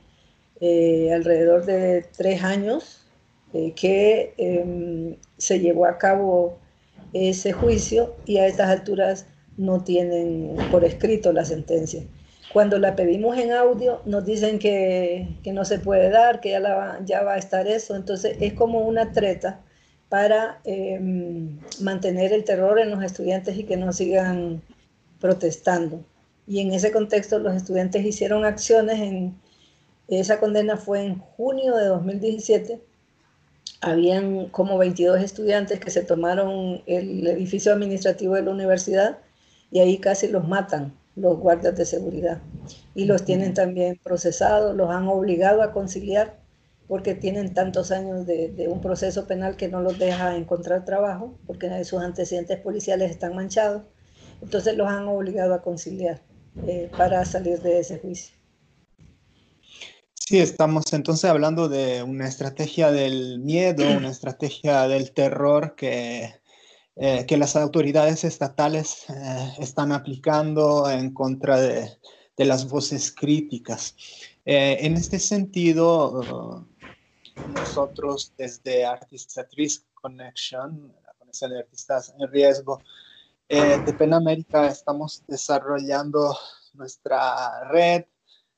eh, 0.61 1.13
alrededor 1.15 1.65
de 1.65 2.05
tres 2.17 2.43
años 2.43 3.07
eh, 3.55 3.73
que 3.75 4.35
em, 4.37 5.17
se 5.39 5.61
llevó 5.61 5.87
a 5.87 5.97
cabo 5.97 6.59
ese 7.13 7.53
juicio 7.53 8.15
y 8.27 8.37
a 8.37 8.47
estas 8.47 8.69
alturas 8.69 9.27
no 9.57 9.83
tienen 9.83 10.57
por 10.71 10.85
escrito 10.85 11.33
la 11.33 11.45
sentencia. 11.45 12.03
Cuando 12.53 12.79
la 12.79 12.97
pedimos 12.97 13.39
en 13.39 13.53
audio 13.53 14.03
nos 14.05 14.27
dicen 14.27 14.59
que, 14.59 15.29
que 15.43 15.53
no 15.53 15.65
se 15.65 15.79
puede 15.79 16.11
dar, 16.11 16.41
que 16.41 16.51
ya, 16.51 16.61
la, 16.61 17.01
ya 17.05 17.23
va 17.23 17.35
a 17.35 17.39
estar 17.39 17.67
eso. 17.67 17.97
Entonces 17.97 18.37
es 18.41 18.53
como 18.53 18.81
una 18.81 19.13
treta 19.13 19.61
para 20.11 20.61
em, 20.65 21.61
mantener 21.81 22.33
el 22.33 22.45
terror 22.45 22.81
en 22.81 22.91
los 22.91 23.03
estudiantes 23.03 23.57
y 23.57 23.65
que 23.65 23.77
no 23.79 23.93
sigan 23.93 24.61
protestando. 25.21 26.05
Y 26.49 26.61
en 26.61 26.73
ese 26.75 26.91
contexto 26.91 27.39
los 27.39 27.55
estudiantes 27.55 28.05
hicieron 28.05 28.45
acciones, 28.45 28.99
en, 28.99 29.37
esa 30.09 30.41
condena 30.41 30.77
fue 30.77 31.05
en 31.05 31.19
junio 31.21 31.77
de 31.77 31.87
2017, 31.87 32.83
habían 33.81 34.47
como 34.47 34.77
22 34.77 35.23
estudiantes 35.23 35.79
que 35.79 35.93
se 35.93 36.03
tomaron 36.03 36.83
el 36.87 37.25
edificio 37.29 37.73
administrativo 37.73 38.35
de 38.35 38.43
la 38.43 38.51
universidad 38.51 39.19
y 39.71 39.79
ahí 39.79 39.99
casi 39.99 40.27
los 40.27 40.47
matan 40.49 40.93
los 41.15 41.39
guardias 41.39 41.77
de 41.77 41.85
seguridad. 41.85 42.39
Y 42.97 43.05
los 43.05 43.25
tienen 43.25 43.55
también 43.55 44.01
procesados, 44.03 44.75
los 44.75 44.91
han 44.91 45.07
obligado 45.07 45.63
a 45.63 45.73
conciliar 45.73 46.40
porque 46.91 47.15
tienen 47.15 47.55
tantos 47.55 47.93
años 47.93 48.27
de, 48.27 48.67
un 48.69 48.81
proceso 48.81 49.29
penal 49.29 49.57
que 49.57 49.69
no 49.69 49.81
los 49.81 49.97
deja 49.97 50.35
encontrar 50.37 50.85
trabajo, 50.85 51.39
porque 51.47 51.85
sus 51.85 52.03
antecedentes 52.03 52.59
policiales 52.59 53.13
están 53.13 53.37
manchados. 53.37 53.85
Entonces 54.43 54.77
los 54.77 54.89
han 54.89 55.07
obligado 55.07 55.55
a 55.55 55.63
conciliar 55.63 56.21
eh, 56.67 56.91
para 56.99 57.25
salir 57.25 57.61
de 57.61 57.79
ese 57.79 58.01
juicio. 58.01 58.35
Sí, 60.15 60.41
estamos 60.41 60.93
entonces 60.93 61.31
hablando 61.31 61.69
de 61.69 62.03
una 62.03 62.27
estrategia 62.27 62.91
del 62.91 63.39
miedo, 63.39 63.85
una 63.97 64.11
estrategia 64.11 64.89
del 64.89 65.13
terror 65.13 65.77
que, 65.77 66.35
eh, 66.97 67.25
que 67.25 67.37
las 67.37 67.55
autoridades 67.55 68.25
estatales 68.25 69.05
eh, 69.11 69.53
están 69.61 69.93
aplicando 69.93 70.91
en 70.91 71.15
contra 71.15 71.61
de, 71.61 71.89
de 72.37 72.45
las 72.45 72.69
voces 72.69 73.13
críticas. 73.13 73.95
en 74.45 74.97
este 74.97 75.21
sentido, 75.21 76.67
nosotros 77.47 78.33
desde 78.37 78.85
Artists 78.85 79.39
at 79.39 79.49
Risk 79.53 79.85
Connection, 79.95 80.95
la 81.05 81.15
conexión 81.15 81.51
de 81.51 81.59
artistas 81.59 82.15
en 82.19 82.29
riesgo, 82.29 82.81
eh, 83.49 83.83
de 83.85 83.95
PEN 83.95 84.15
América 84.15 84.69
estamos 84.69 85.25
desarrollando 85.27 86.37
nuestra 86.75 87.69
red 87.69 88.05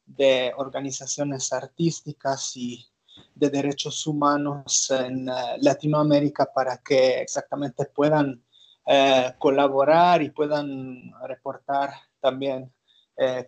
de 0.05 0.53
organizaciones 0.57 1.51
artísticas 1.51 2.55
y 2.57 2.87
de 3.35 3.49
derechos 3.49 4.07
humanos 4.07 4.91
en 4.91 5.31
eh, 5.31 5.33
Latinoamérica 5.61 6.53
para 6.53 6.77
que 6.77 7.23
exactamente 7.23 7.87
puedan 7.87 8.45
eh, 8.87 9.33
colaborar 9.39 10.21
y 10.23 10.31
puedan 10.31 11.11
reportar 11.27 11.95
también 12.21 12.73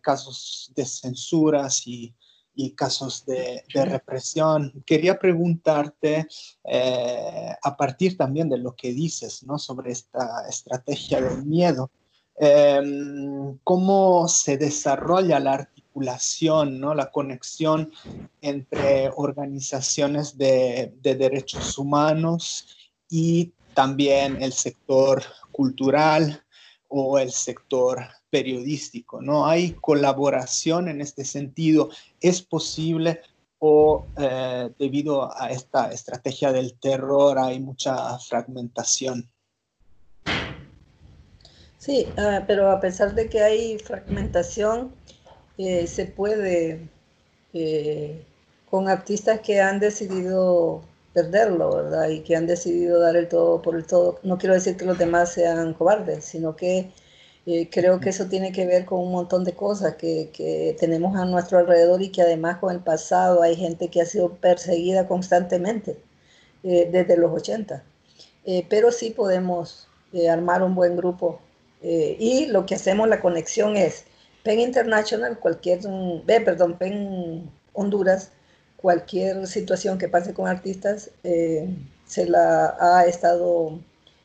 casos 0.03 0.71
de 0.77 0.85
censuras 0.85 1.87
y 1.87 2.15
y 2.55 2.71
casos 2.71 3.25
de, 3.27 3.65
represión. 3.73 4.73
Quería 4.87 5.19
preguntarte, 5.19 6.27
eh, 6.65 7.55
a 7.63 7.77
partir 7.77 8.17
también 8.17 8.49
de 8.49 8.59
lo 8.59 8.75
que 8.75 8.93
dices 8.93 9.43
¿no? 9.45 9.59
sobre 9.59 9.93
esta 9.93 10.47
estrategia 10.49 11.21
del 11.21 11.45
miedo, 11.45 11.91
em, 12.37 13.59
cómo 13.65 14.29
se 14.29 14.57
desarrolla 14.57 15.41
la 15.41 15.55
articulación, 15.55 16.81
¿no? 16.81 16.95
la 16.95 17.11
conexión 17.11 17.93
entre 18.41 19.11
organizaciones 19.17 20.37
de, 20.39 20.95
de 21.03 21.15
derechos 21.15 21.79
humanos 21.79 22.67
y 23.09 23.53
también 23.75 24.43
el 24.43 24.53
sector 24.53 25.23
cultural 25.53 26.45
o 26.89 27.19
el 27.19 27.31
sector 27.31 28.07
periodístico, 28.35 29.23
¿no? 29.23 29.47
Hay 29.47 29.75
colaboración 29.81 30.89
en 30.89 31.01
este 31.01 31.25
sentido, 31.25 31.91
es 32.21 32.43
posible 32.43 33.21
o 33.61 34.09
eh, 34.17 34.71
debido 34.77 35.31
a 35.41 35.53
esta 35.53 35.93
estrategia 35.93 36.51
del 36.51 36.77
terror 36.81 37.39
hay 37.39 37.61
mucha 37.61 38.19
fragmentación. 38.19 39.31
Sí, 41.79 42.09
ah, 42.17 42.43
pero 42.45 42.73
a 42.73 42.81
pesar 42.81 43.15
de 43.15 43.29
que 43.29 43.41
hay 43.41 43.79
fragmentación, 43.79 44.97
eh, 45.57 45.87
se 45.87 46.07
puede, 46.07 46.89
eh, 47.53 48.21
con 48.69 48.89
artistas 48.89 49.39
que 49.47 49.61
han 49.61 49.79
decidido 49.79 50.83
perderlo, 51.13 51.77
¿verdad? 51.77 52.09
Y 52.09 52.25
que 52.25 52.35
han 52.35 52.49
decidido 52.49 52.99
dar 52.99 53.15
el 53.15 53.29
todo 53.29 53.63
por 53.63 53.77
el 53.77 53.87
todo. 53.87 54.19
No 54.25 54.39
quiero 54.39 54.55
decir 54.55 54.77
que 54.77 54.87
los 54.87 54.99
demás 54.99 55.35
sean 55.35 55.73
cobardes, 55.75 56.25
sino 56.25 56.57
que 56.57 56.91
eh, 57.47 57.69
creo 57.71 58.01
que 58.01 58.09
eso 58.09 58.27
tiene 58.27 58.53
que 58.53 58.65
ver 58.65 58.87
con 58.87 59.01
un 59.01 59.13
montón 59.13 59.45
de 59.45 59.53
cosas 59.53 59.97
que, 59.97 60.31
que, 60.33 60.75
tenemos 60.81 61.15
a 61.17 61.27
nuestro 61.27 61.59
alrededor 61.59 62.01
y 62.01 62.09
que 62.09 62.23
además 62.23 62.59
con 62.59 62.75
el 62.75 62.81
pasado 62.81 63.43
hay 63.43 63.55
gente 63.55 63.89
que 63.89 64.01
ha 64.01 64.07
sido 64.07 64.31
perseguida 64.37 65.07
constantemente 65.07 65.99
eh, 66.63 66.89
desde 66.91 67.19
los 67.19 67.33
80. 67.33 67.85
Eh, 68.47 68.67
pero 68.69 68.93
sí 68.93 69.11
podemos 69.11 69.89
armar 70.31 70.63
un 70.63 70.77
buen 70.77 70.97
grupo 70.97 71.41
y 71.83 72.47
lo 72.47 72.65
que 72.67 72.77
hacemos, 72.77 73.09
la 73.09 73.21
conexión 73.21 73.77
es 73.77 74.05
PEN 74.43 74.61
International, 74.61 75.39
cualquier, 75.39 75.81
perdón, 76.27 76.79
PEN 76.79 77.51
Honduras, 77.75 78.31
cualquier 78.77 79.47
situación 79.47 79.99
que 79.99 80.09
pase 80.09 80.33
con 80.33 80.47
artistas, 80.47 81.11
se 81.23 82.27
la 82.27 82.77
ha 82.81 83.07
estado 83.07 83.81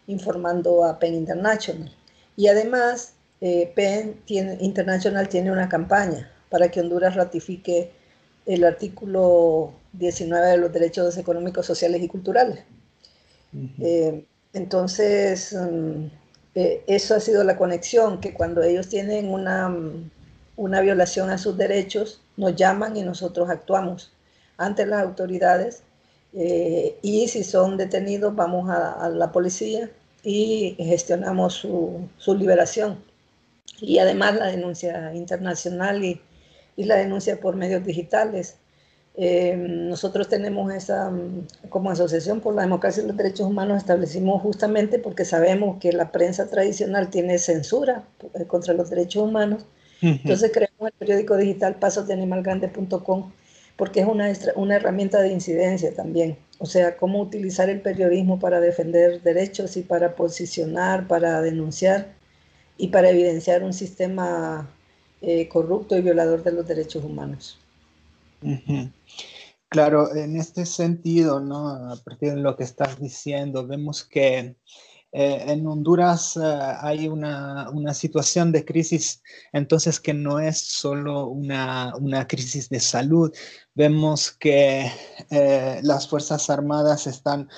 informando 0.07 0.85
a 0.85 0.99
PEN 0.99 1.15
International. 1.15 1.91
Y 2.39 2.47
además, 2.47 3.15
eh, 3.41 3.69
PEN 3.75 4.21
tiene, 4.23 4.57
International 4.61 5.27
tiene 5.27 5.51
una 5.51 5.67
campaña 5.67 6.31
para 6.49 6.71
que 6.71 6.79
Honduras 6.79 7.15
ratifique 7.15 7.91
el 8.45 8.63
artículo 8.63 9.73
19 9.91 10.47
de 10.47 10.57
los 10.57 10.71
derechos 10.71 11.17
económicos, 11.17 11.65
sociales 11.65 12.01
y 12.01 12.07
culturales. 12.07 12.63
Eh, 13.81 14.25
entonces, 14.53 15.53
mm, 15.53 16.05
eh, 16.55 16.81
eso 16.87 17.15
ha 17.15 17.19
sido 17.19 17.43
la 17.43 17.57
conexión, 17.57 18.21
que 18.21 18.33
cuando 18.33 18.63
ellos 18.63 18.87
tienen 18.87 19.29
una, 19.29 19.75
una 20.55 20.79
violación 20.79 21.31
a 21.31 21.37
sus 21.37 21.57
derechos, 21.57 22.21
nos 22.37 22.55
llaman 22.55 22.95
y 22.95 23.03
nosotros 23.03 23.49
actuamos 23.49 24.13
ante 24.55 24.85
las 24.85 25.01
autoridades 25.01 25.83
eh, 26.31 26.97
y 27.01 27.27
si 27.27 27.43
son 27.43 27.75
detenidos 27.75 28.33
vamos 28.33 28.69
a, 28.69 29.09
la 29.09 29.33
policía 29.33 29.89
y 30.23 30.75
gestionamos 30.77 31.53
su, 31.53 32.07
su, 32.17 32.35
liberación. 32.35 32.97
Y 33.81 33.99
además 33.99 34.35
la 34.35 34.47
denuncia 34.47 35.13
internacional 35.13 36.03
y, 36.03 36.21
y 36.75 36.83
la 36.83 36.95
denuncia 36.95 37.39
por 37.39 37.55
medios 37.55 37.85
digitales. 37.85 38.57
Eh, 39.15 39.55
nosotros 39.57 40.29
tenemos 40.29 40.73
esa, 40.73 41.11
como 41.69 41.91
Asociación 41.91 42.39
por 42.39 42.55
la 42.55 42.61
Democracia 42.61 43.03
y 43.03 43.07
los 43.07 43.17
Derechos 43.17 43.47
Humanos, 43.47 43.77
establecimos 43.77 44.41
justamente 44.41 44.97
porque 44.97 45.25
sabemos 45.25 45.77
que 45.79 45.91
la 45.91 46.11
prensa 46.11 46.47
tradicional 46.47 47.09
tiene 47.09 47.37
censura 47.37 48.05
eh, 48.33 48.45
contra 48.45 48.73
los 48.73 48.89
derechos 48.89 49.23
humanos. 49.23 49.65
Entonces 50.01 50.51
creamos 50.53 50.87
el 50.87 50.93
periódico 50.93 51.35
digital 51.35 51.75
pasosdeanimalgrande.com 51.75 53.31
porque 53.79 54.01
es 54.01 54.07
una, 54.07 54.29
una 54.55 54.75
herramienta 54.75 55.21
de 55.21 55.31
incidencia 55.31 55.95
también. 55.95 56.37
O 56.57 56.65
sea, 56.65 56.97
cómo 56.97 57.21
utilizar 57.21 57.69
el 57.69 57.79
periodismo 57.79 58.37
para 58.37 58.59
defender 58.59 59.21
derechos 59.23 59.77
y 59.77 59.83
para 59.83 60.17
posicionar, 60.17 61.07
para 61.07 61.41
denunciar 61.41 62.13
y 62.77 62.89
para 62.89 63.09
evidenciar 63.09 63.63
un 63.63 63.71
sistema 63.71 64.69
eh, 65.21 65.47
corrupto 65.47 65.97
y 65.97 66.01
violador 66.01 66.43
de 66.43 66.51
los 66.51 66.67
derechos 66.67 67.05
humanos. 67.05 67.57
Claro, 69.69 70.13
en 70.13 70.35
este 70.35 70.65
sentido, 70.65 71.39
¿no? 71.39 71.69
A 71.69 71.95
partir 72.03 72.33
de 72.33 72.41
lo 72.41 72.57
que 72.57 72.65
estás 72.65 72.99
diciendo, 72.99 73.65
vemos 73.65 74.03
que 74.03 74.55
eh, 75.11 75.45
en 75.47 75.65
Honduras 75.65 76.37
eh, 76.37 76.41
hay 76.81 77.07
una, 77.07 77.67
situación 77.93 78.51
de 78.51 78.63
crisis, 78.63 79.23
entonces 79.51 79.99
que 79.99 80.13
no 80.13 80.39
es 80.39 80.59
solo 80.59 81.27
una, 81.27 81.95
una 81.99 82.27
crisis 82.27 82.69
de 82.69 82.79
salud. 82.79 83.33
Vemos 83.73 84.31
que 84.31 84.91
eh, 85.31 85.79
las 85.81 86.07
Fuerzas 86.07 86.49
Armadas 86.49 87.07
están 87.07 87.49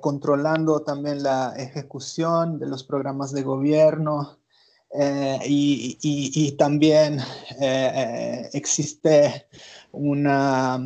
controlando 0.00 0.80
también 0.82 1.22
la 1.22 1.52
ejecución 1.54 2.58
de 2.58 2.66
los 2.66 2.82
programas 2.82 3.32
de 3.32 3.42
gobierno 3.42 4.38
y, 5.44 6.56
también 6.56 7.20
existe 8.54 9.46
una 9.92 10.78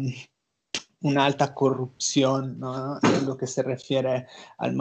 una 1.03 1.25
alta 1.25 1.55
corrupción 1.55 2.61
en 3.03 3.27
lo 3.27 3.37
que 3.37 3.47
se 3.47 3.63
refiere 3.63 4.27
al, 4.59 4.75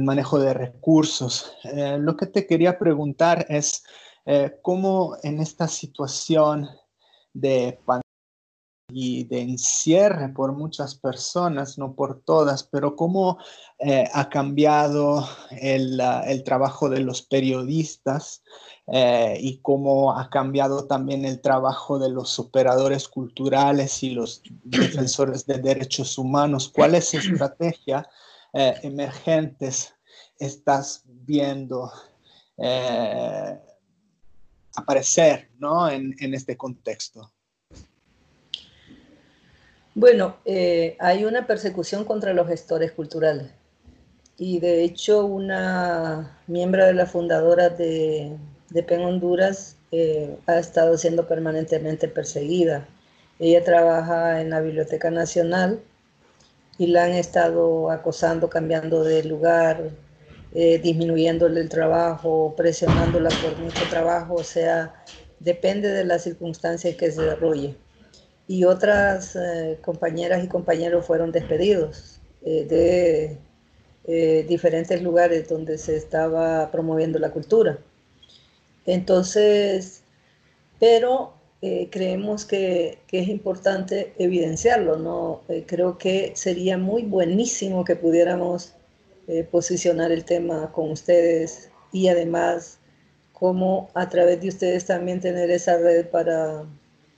manejo 0.00 0.38
de 0.38 0.54
recursos. 0.54 1.56
Eh, 1.64 1.96
lo 1.98 2.16
que 2.16 2.26
te 2.26 2.46
quería 2.46 2.78
preguntar 2.78 3.46
es 3.48 3.84
eh, 4.26 4.58
cómo 4.62 5.16
en 5.22 5.40
esta 5.40 5.68
situación 5.68 6.68
de 7.32 7.80
pandemia 7.84 8.01
y 8.92 9.24
de 9.24 9.40
encierre 9.40 10.28
por 10.28 10.52
muchas 10.52 10.94
personas, 10.94 11.78
no 11.78 11.94
por 11.94 12.20
todas, 12.20 12.64
pero 12.64 12.94
cómo 12.96 13.38
eh, 13.78 14.04
ha 14.12 14.28
cambiado 14.28 15.26
el, 15.50 16.00
el, 16.26 16.44
trabajo 16.44 16.88
de 16.88 17.00
los 17.00 17.22
periodistas 17.22 18.42
eh, 18.88 19.38
y 19.40 19.58
cómo 19.58 20.18
ha 20.18 20.28
cambiado 20.28 20.86
también 20.86 21.24
el 21.24 21.40
trabajo 21.40 21.98
de 21.98 22.10
los 22.10 22.38
operadores 22.38 23.08
culturales 23.08 24.02
y 24.02 24.10
los 24.10 24.42
defensores 24.64 25.46
de 25.46 25.58
derechos 25.58 26.18
humanos. 26.18 26.68
¿Cuáles 26.68 27.14
estrategias 27.14 28.06
eh, 28.52 28.74
emergentes 28.82 29.94
estás 30.38 31.04
viendo 31.06 31.90
eh, 32.58 33.58
aparecer 34.76 35.50
¿no? 35.58 35.88
en, 35.88 36.14
en, 36.18 36.34
este 36.34 36.56
contexto? 36.56 37.32
Bueno, 39.94 40.36
hay 40.98 41.24
una 41.24 41.46
persecución 41.46 42.04
contra 42.04 42.32
los 42.34 42.48
gestores 42.48 42.92
culturales 42.92 43.52
y 44.38 44.60
de 44.60 44.84
hecho 44.84 45.26
una 45.26 46.42
miembro 46.48 46.84
de 46.86 46.94
la 46.94 47.06
fundadora 47.06 47.70
de 47.70 48.38
PEN 48.86 49.02
Honduras 49.04 49.82
eh, 49.92 50.38
ha 50.46 50.58
estado 50.58 50.96
siendo 50.98 51.28
permanentemente 51.28 52.08
perseguida. 52.08 52.88
Ella 53.38 53.64
trabaja 53.64 54.40
en 54.40 54.50
la 54.50 54.60
Biblioteca 54.60 55.10
Nacional 55.10 55.84
y 56.78 56.88
la 56.88 57.04
han 57.04 57.12
estado 57.14 57.90
acosando, 57.90 58.50
cambiando 58.50 59.04
de 59.04 59.24
lugar, 59.24 59.90
eh, 60.52 60.78
disminuyéndole 60.80 61.60
el 61.60 61.68
trabajo, 61.70 62.54
presionándola 62.56 63.38
por 63.38 63.58
mucho 63.58 63.88
trabajo, 63.88 64.36
o 64.36 64.44
sea, 64.44 65.04
depende 65.40 65.88
de 65.90 66.04
las 66.04 66.24
circunstancias 66.24 66.96
que 66.96 67.10
se 67.12 67.22
desarrolle. 67.22 67.81
Y 68.52 68.64
otras 68.64 69.34
eh, 69.36 69.78
compañeras 69.82 70.44
y 70.44 70.48
compañeros 70.48 71.06
fueron 71.06 71.32
despedidos 71.32 72.20
de 72.44 73.38
diferentes 74.48 75.00
lugares 75.00 75.48
donde 75.48 75.78
se 75.78 75.96
estaba 75.96 76.70
promoviendo 76.72 77.20
la 77.20 77.30
cultura. 77.30 77.78
Entonces, 78.84 80.02
pero 80.80 81.34
eh, 81.64 81.88
creemos 81.92 82.44
que, 82.44 82.98
es 83.12 83.28
importante 83.28 84.14
evidenciarlo, 84.18 84.96
¿no? 84.96 85.42
Eh, 85.48 85.64
creo 85.64 85.96
que 85.96 86.32
sería 86.34 86.76
muy 86.76 87.04
buenísimo 87.04 87.84
que 87.84 87.94
pudiéramos 87.94 88.74
eh, 89.28 89.44
posicionar 89.48 90.10
el 90.10 90.24
tema 90.24 90.72
con 90.72 90.90
ustedes 90.90 91.70
y 91.92 92.08
además 92.08 92.78
cómo 93.32 93.90
a 93.94 94.08
través 94.08 94.40
de 94.40 94.48
ustedes 94.48 94.86
también 94.86 95.20
tener 95.20 95.52
esa 95.52 95.78
red 95.78 96.06
para, 96.08 96.64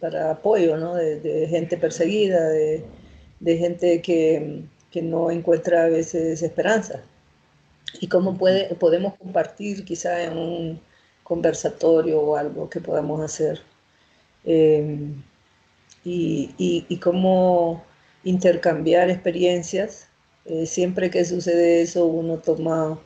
apoyo, 0.07 0.77
¿no? 0.77 0.95
De, 0.95 1.47
gente 1.49 1.77
perseguida, 1.77 2.49
de, 2.49 2.85
gente 3.59 4.03
que, 4.03 4.63
que, 4.91 5.03
no 5.03 5.31
encuentra 5.31 5.85
a 5.85 5.89
veces 5.89 6.43
esperanza. 6.43 7.03
Y 8.01 8.09
cómo 8.09 8.37
puede, 8.37 8.75
podemos 8.75 9.15
compartir 9.17 9.85
quizá 9.85 10.25
en 10.25 10.37
un 10.37 10.81
conversatorio 11.23 12.21
o 12.21 12.37
algo 12.37 12.69
que 12.71 12.81
podamos 12.81 13.21
hacer. 13.21 13.61
Em, 14.45 15.23
y, 16.05 16.99
cómo 17.03 17.85
intercambiar 18.25 19.11
experiencias. 19.11 20.09
Eh, 20.45 20.67
siempre 20.67 21.11
que 21.11 21.25
sucede 21.25 21.83
eso, 21.83 22.07
uno 22.07 22.39
toma, 22.39 23.01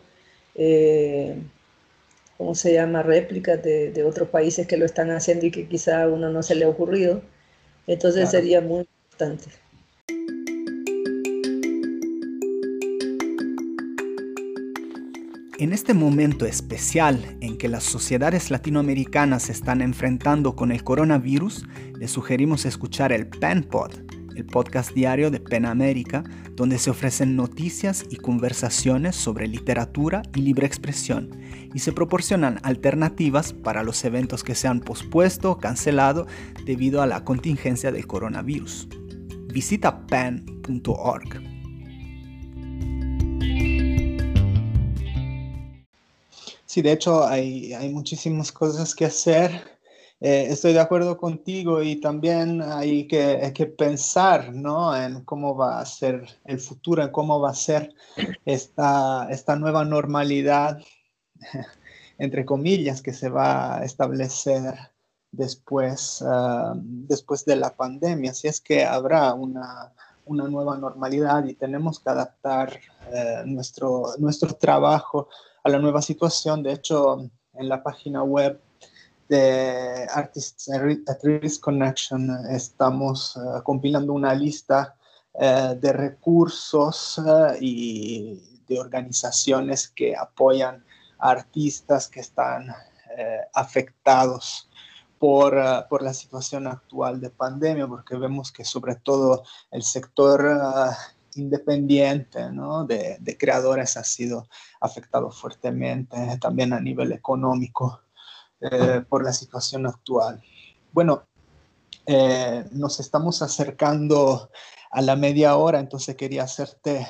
eh, 0.54 1.40
¿cómo 2.38 2.54
se 2.54 2.72
llama?, 2.72 3.02
réplicas 3.02 3.62
de, 3.62 4.04
otros 4.04 4.30
países 4.30 4.66
que 4.66 4.78
lo 4.78 4.86
están 4.86 5.10
haciendo 5.10 5.44
y 5.44 5.50
que 5.50 5.68
quizá 5.68 6.04
a 6.04 6.08
uno 6.08 6.30
no 6.30 6.42
se 6.42 6.54
le 6.54 6.64
ha 6.64 6.68
ocurrido. 6.68 7.20
Entonces 7.86 8.30
sería 8.30 8.60
muy 8.60 8.86
importante. 9.04 9.46
En 15.58 15.72
este 15.72 15.92
momento 15.92 16.46
especial 16.46 17.36
en 17.40 17.58
que 17.58 17.66
las 17.66 17.82
sociedades 17.82 18.52
latinoamericanas 18.52 19.44
se 19.44 19.52
están 19.52 19.82
enfrentando 19.82 20.54
con 20.54 20.70
el 20.70 20.84
coronavirus, 20.84 21.66
les 21.98 22.12
sugerimos 22.12 22.64
escuchar 22.64 23.10
el 23.10 23.26
PenPod, 23.26 23.90
el 24.38 24.46
podcast 24.46 24.92
diario 24.92 25.32
de 25.32 25.40
PEN 25.40 25.66
América, 25.66 26.22
donde 26.54 26.78
se 26.78 26.90
ofrecen 26.90 27.34
noticias 27.34 28.04
y 28.08 28.16
conversaciones 28.16 29.16
sobre 29.16 29.48
literatura 29.48 30.22
y 30.32 30.42
libre 30.42 30.64
expresión, 30.64 31.36
y 31.74 31.80
se 31.80 31.92
proporcionan 31.92 32.60
alternativas 32.62 33.52
para 33.52 33.82
los 33.82 34.04
eventos 34.04 34.44
que 34.44 34.54
se 34.54 34.68
han 34.68 34.78
pospuesto 34.80 35.50
o 35.50 35.58
cancelado 35.58 36.28
debido 36.64 37.02
a 37.02 37.06
la 37.06 37.24
contingencia 37.24 37.90
del 37.90 38.06
coronavirus. 38.06 38.88
Visita 39.52 40.06
pen.org. 40.06 41.42
Sí, 46.64 46.82
de 46.82 46.92
hecho 46.92 47.26
hay, 47.26 47.72
hay 47.72 47.88
muchísimas 47.92 48.52
cosas 48.52 48.94
que 48.94 49.06
hacer. 49.06 49.77
Eh, 50.20 50.48
estoy 50.50 50.72
de 50.72 50.80
acuerdo 50.80 51.16
contigo 51.16 51.80
y 51.80 52.00
también 52.00 52.60
hay 52.60 53.06
que, 53.06 53.52
que, 53.54 53.66
pensar 53.66 54.52
¿no? 54.52 54.96
en 54.96 55.24
cómo 55.24 55.56
va 55.56 55.80
a 55.80 55.86
ser 55.86 56.26
el 56.44 56.58
futuro, 56.58 57.04
en 57.04 57.10
cómo 57.10 57.40
va 57.40 57.50
a 57.50 57.54
ser 57.54 57.94
esta, 58.44 59.28
esta 59.30 59.54
nueva 59.54 59.84
normalidad, 59.84 60.80
entre 62.18 62.44
comillas, 62.44 63.00
que 63.00 63.12
se 63.12 63.28
va 63.28 63.78
a 63.78 63.84
establecer 63.84 64.74
después, 65.30 66.20
ah, 66.26 66.74
después 66.76 67.44
de 67.44 67.54
la 67.54 67.76
pandemia. 67.76 68.34
Si 68.34 68.48
es 68.48 68.60
que 68.60 68.84
habrá 68.84 69.34
una, 69.34 69.92
una 70.24 70.48
nueva 70.48 70.76
normalidad 70.76 71.44
y 71.44 71.54
tenemos 71.54 72.00
que 72.00 72.10
adaptar 72.10 72.80
eh, 73.12 73.42
nuestro, 73.46 74.14
nuestro 74.18 74.52
trabajo 74.54 75.28
a 75.62 75.68
la 75.68 75.78
nueva 75.78 76.02
situación. 76.02 76.64
De 76.64 76.72
hecho, 76.72 77.30
en 77.54 77.68
la 77.68 77.84
página 77.84 78.24
web 78.24 78.60
de 79.28 80.06
Artists 80.10 80.70
at 80.70 81.22
Risk 81.22 81.60
Connection 81.60 82.30
estamos 82.50 83.36
eh, 83.36 83.62
compilando 83.62 84.12
una 84.14 84.34
lista 84.34 84.96
eh, 85.34 85.76
de 85.78 85.92
recursos 85.92 87.18
eh, 87.18 87.58
y 87.60 88.62
de 88.66 88.80
organizaciones 88.80 89.88
que 89.88 90.16
apoyan 90.16 90.84
a 91.18 91.30
artistas 91.30 92.08
que 92.08 92.20
están 92.20 92.74
afectados 93.54 94.70
por, 95.18 95.56
por, 95.88 96.02
la 96.02 96.14
situación 96.14 96.68
actual 96.68 97.20
de 97.20 97.30
pandemia, 97.30 97.88
porque 97.88 98.16
vemos 98.16 98.52
que 98.52 98.64
sobre 98.64 98.94
todo 98.94 99.42
el 99.72 99.82
sector 99.82 100.94
independiente 101.34 102.52
¿no? 102.52 102.84
de, 102.84 103.36
creadores 103.38 103.96
ha 103.96 104.04
sido 104.04 104.48
afectado 104.80 105.32
fuertemente, 105.32 106.16
también 106.40 106.72
a 106.72 106.80
nivel 106.80 107.10
económico, 107.10 108.02
eh, 108.60 109.02
por 109.08 109.24
la 109.24 109.32
situación 109.32 109.86
actual. 109.86 110.42
Bueno, 110.92 111.24
eh, 112.06 112.64
nos 112.72 113.00
estamos 113.00 113.42
acercando 113.42 114.50
a 114.90 115.02
la 115.02 115.16
media 115.16 115.56
hora, 115.56 115.78
entonces 115.78 116.16
quería 116.16 116.44
hacerte 116.44 117.06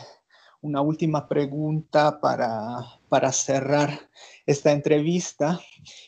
una 0.61 0.81
última 0.81 1.29
pregunta 1.29 2.21
para, 2.21 2.85
para 3.09 3.31
cerrar 3.33 4.11
esta 4.45 4.73
entrevista 4.73 5.61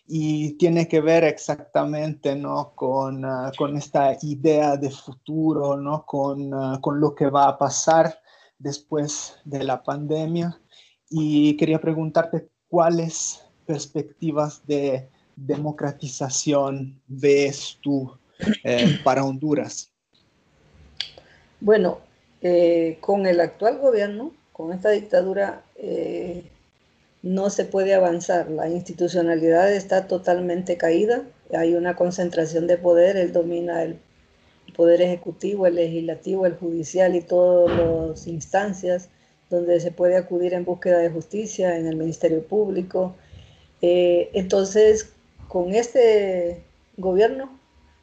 y 0.07 0.55
tiene 0.55 0.89
que 0.89 1.01
ver 1.01 1.25
exactamente 1.25 2.35
¿no? 2.35 2.73
con, 2.75 3.25
uh, 3.25 3.53
con 3.57 3.77
esta 3.77 4.17
idea 4.23 4.77
de 4.77 4.91
futuro, 4.91 5.77
¿no? 5.77 6.05
con, 6.05 6.53
uh, 6.53 6.81
con 6.81 7.01
lo 7.01 7.15
que 7.15 7.31
va 7.31 7.49
a 7.49 7.59
pasar 7.59 8.21
después 8.59 9.37
de 9.45 9.63
la 9.63 9.83
pandemia. 9.83 10.61
Y 11.09 11.57
quería 11.57 11.81
preguntarte 11.81 12.51
cuáles 12.69 13.45
perspectivas 13.67 14.67
de 14.67 15.11
democratización 15.47 17.01
ves 17.07 17.79
tú 17.81 18.13
eh, 18.65 18.99
para 19.05 19.25
Honduras. 19.25 19.91
Bueno, 21.61 21.99
eh, 22.43 22.99
con 23.01 23.27
el 23.27 23.41
actual 23.41 23.79
gobierno, 23.79 24.33
con 24.53 24.73
esta 24.73 24.91
dictadura, 24.91 25.63
eh, 25.77 26.45
no 27.23 27.51
se 27.51 27.65
puede 27.65 27.95
avanzar. 27.95 28.51
La 28.51 28.69
institucionalidad 28.69 29.73
está 29.73 30.07
totalmente 30.07 30.77
caída. 30.77 31.23
Hay 31.55 31.75
una 31.75 31.97
concentración 31.97 32.67
de 32.67 32.79
poder. 32.79 33.17
Él 33.17 33.33
domina 33.33 33.83
el 33.83 33.99
poder 34.75 35.03
ejecutivo, 35.03 35.67
el 35.67 35.75
legislativo, 35.75 36.47
el 36.47 36.55
judicial 36.55 37.15
y 37.15 37.21
todas 37.21 37.77
las 37.77 38.27
instancias 38.27 39.09
donde 39.51 39.81
se 39.81 39.91
puede 39.91 40.17
acudir 40.17 40.55
en 40.55 40.65
búsqueda 40.65 40.99
de 40.99 41.11
justicia, 41.11 41.77
en 41.77 41.87
el 41.87 41.97
Ministerio 41.97 42.43
Público. 42.47 43.17
entonces, 43.83 45.13
con 45.51 45.75
este 45.75 46.63
gobierno 46.97 47.51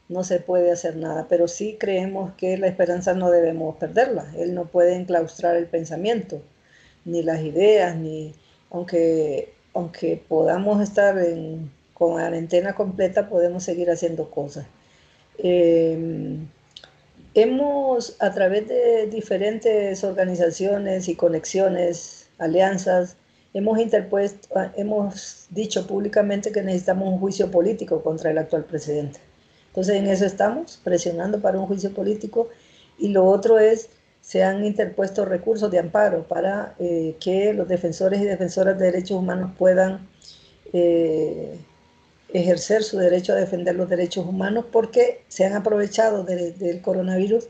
no 0.10 0.26
se 0.26 0.42
puede 0.42 0.70
hacer 0.70 0.98
nada, 0.98 1.28
pero 1.30 1.48
sí 1.48 1.78
creemos 1.80 2.34
que 2.34 2.58
la 2.58 2.68
esperanza 2.68 3.14
no 3.14 3.32
debemos 3.32 3.78
perderla. 3.78 4.30
Él 4.38 4.54
no 4.54 4.66
puede 4.66 4.96
enclaustrar 4.96 5.56
el 5.56 5.66
pensamiento, 5.66 6.42
ni 7.06 7.24
las 7.24 7.40
ideas, 7.40 7.96
ni 7.96 8.34
aunque, 8.70 9.54
aunque 9.74 10.22
podamos 10.28 10.82
estar 10.82 11.18
en, 11.20 11.72
con 11.94 12.12
cuarentena 12.12 12.76
completa, 12.76 13.30
podemos 13.30 13.64
seguir 13.64 13.90
haciendo 13.92 14.30
cosas. 14.30 14.66
Em, 15.38 16.50
hemos, 17.34 18.18
a 18.20 18.34
través 18.34 18.68
de 18.68 19.08
diferentes 19.08 20.04
organizaciones 20.04 21.08
y 21.08 21.16
conexiones, 21.16 22.28
alianzas, 22.40 23.16
hemos 23.58 23.80
interpuesto, 23.80 24.48
hemos 24.76 25.48
dicho 25.50 25.88
públicamente 25.88 26.52
que 26.52 26.62
necesitamos 26.62 27.10
un 27.14 27.20
juicio 27.20 27.50
político 27.52 28.02
contra 28.02 28.32
el 28.32 28.38
actual 28.38 28.66
presidente 28.66 29.20
entonces 29.78 29.98
en 29.98 30.08
eso 30.08 30.26
estamos, 30.26 30.82
presionando 30.84 31.40
para 31.40 31.60
un 31.60 31.68
juicio 31.68 31.94
político. 31.94 32.50
Y 32.98 33.10
lo 33.10 33.26
otro 33.26 33.60
es, 33.60 33.90
se 34.22 34.44
han 34.44 34.66
interpuesto 34.66 35.24
recursos 35.24 35.70
de 35.70 35.78
amparo 35.78 36.28
para 36.28 36.74
eh, 36.80 37.16
que 37.20 37.54
los 37.54 37.68
defensores 37.68 38.20
y 38.20 38.26
defensoras 38.26 38.80
de 38.80 38.86
derechos 38.86 39.20
humanos 39.20 39.52
puedan 39.56 40.08
eh, 40.74 41.60
ejercer 42.34 42.82
su 42.82 42.98
derecho 42.98 43.34
a 43.34 43.36
defender 43.36 43.76
los 43.76 43.88
derechos 43.88 44.26
humanos 44.26 44.66
porque 44.72 45.24
se 45.28 45.46
han 45.46 45.54
aprovechado 45.54 46.24
del 46.24 46.82
coronavirus 46.82 47.48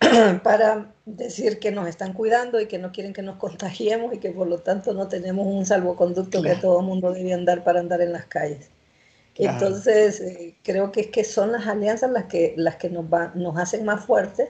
para 0.42 0.92
decir 1.16 1.58
que 1.58 1.70
nos 1.70 1.88
están 1.88 2.12
cuidando 2.12 2.60
y 2.60 2.66
que 2.66 2.78
no 2.78 2.92
quieren 2.92 3.12
que 3.12 3.22
nos 3.22 3.36
contagiemos 3.36 4.14
y 4.14 4.18
que 4.18 4.30
por 4.30 4.46
lo 4.46 4.58
tanto 4.58 4.94
no 4.94 5.08
tenemos 5.08 5.46
un 5.46 5.66
salvoconducto 5.66 6.42
que 6.42 6.56
todo 6.56 6.80
el 6.80 6.86
mundo 6.86 7.12
debe 7.12 7.32
andar 7.32 7.64
para 7.64 7.80
andar 7.80 8.00
en 8.00 8.12
las 8.12 8.26
calles. 8.26 8.70
Entonces, 9.36 10.20
eh, 10.20 10.54
creo 10.62 10.92
que 10.92 11.00
es 11.02 11.06
que 11.08 11.24
son 11.24 11.52
las 11.52 11.66
alianzas 11.66 12.10
las 12.10 12.24
que, 12.24 12.54
las 12.56 12.76
que 12.76 12.90
nos, 12.90 13.06
nos 13.34 13.56
hacen 13.56 13.84
más 13.84 14.04
fuertes. 14.04 14.48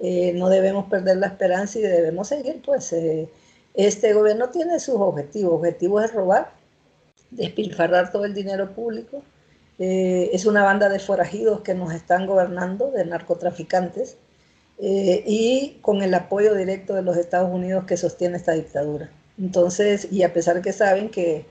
Eh, 0.00 0.32
no 0.34 0.48
debemos 0.48 0.86
perder 0.86 1.16
la 1.16 1.28
esperanza 1.28 1.78
y 1.78 1.82
debemos 1.82 2.28
seguir, 2.28 2.62
pues 2.64 2.92
eh, 2.92 3.28
este 3.74 4.12
gobierno 4.12 4.50
tiene 4.50 4.78
sus 4.80 4.96
objetivos. 4.96 5.54
Objetivo 5.54 6.00
es 6.00 6.12
robar, 6.12 6.52
despilfarrar 7.30 8.12
todo 8.12 8.24
el 8.24 8.34
dinero 8.34 8.74
público. 8.74 9.22
es 9.78 10.44
una 10.44 10.64
banda 10.64 10.88
de 10.88 10.98
forajidos 10.98 11.60
que 11.60 11.74
nos 11.74 11.94
están 11.94 12.26
gobernando, 12.26 12.90
de 12.90 13.04
narcotraficantes, 13.04 14.16
y 14.80 15.78
con 15.82 16.02
el 16.02 16.14
apoyo 16.14 16.54
directo 16.54 16.94
de 16.94 17.02
los 17.02 17.16
Estados 17.16 17.50
Unidos 17.50 17.84
que 17.84 17.96
sostiene 17.96 18.36
esta 18.36 18.52
dictadura. 18.52 19.10
Entonces, 19.38 20.08
y 20.10 20.22
a 20.22 20.32
pesar 20.32 20.62
que 20.62 20.72
saben 20.72 21.08
que, 21.10 21.46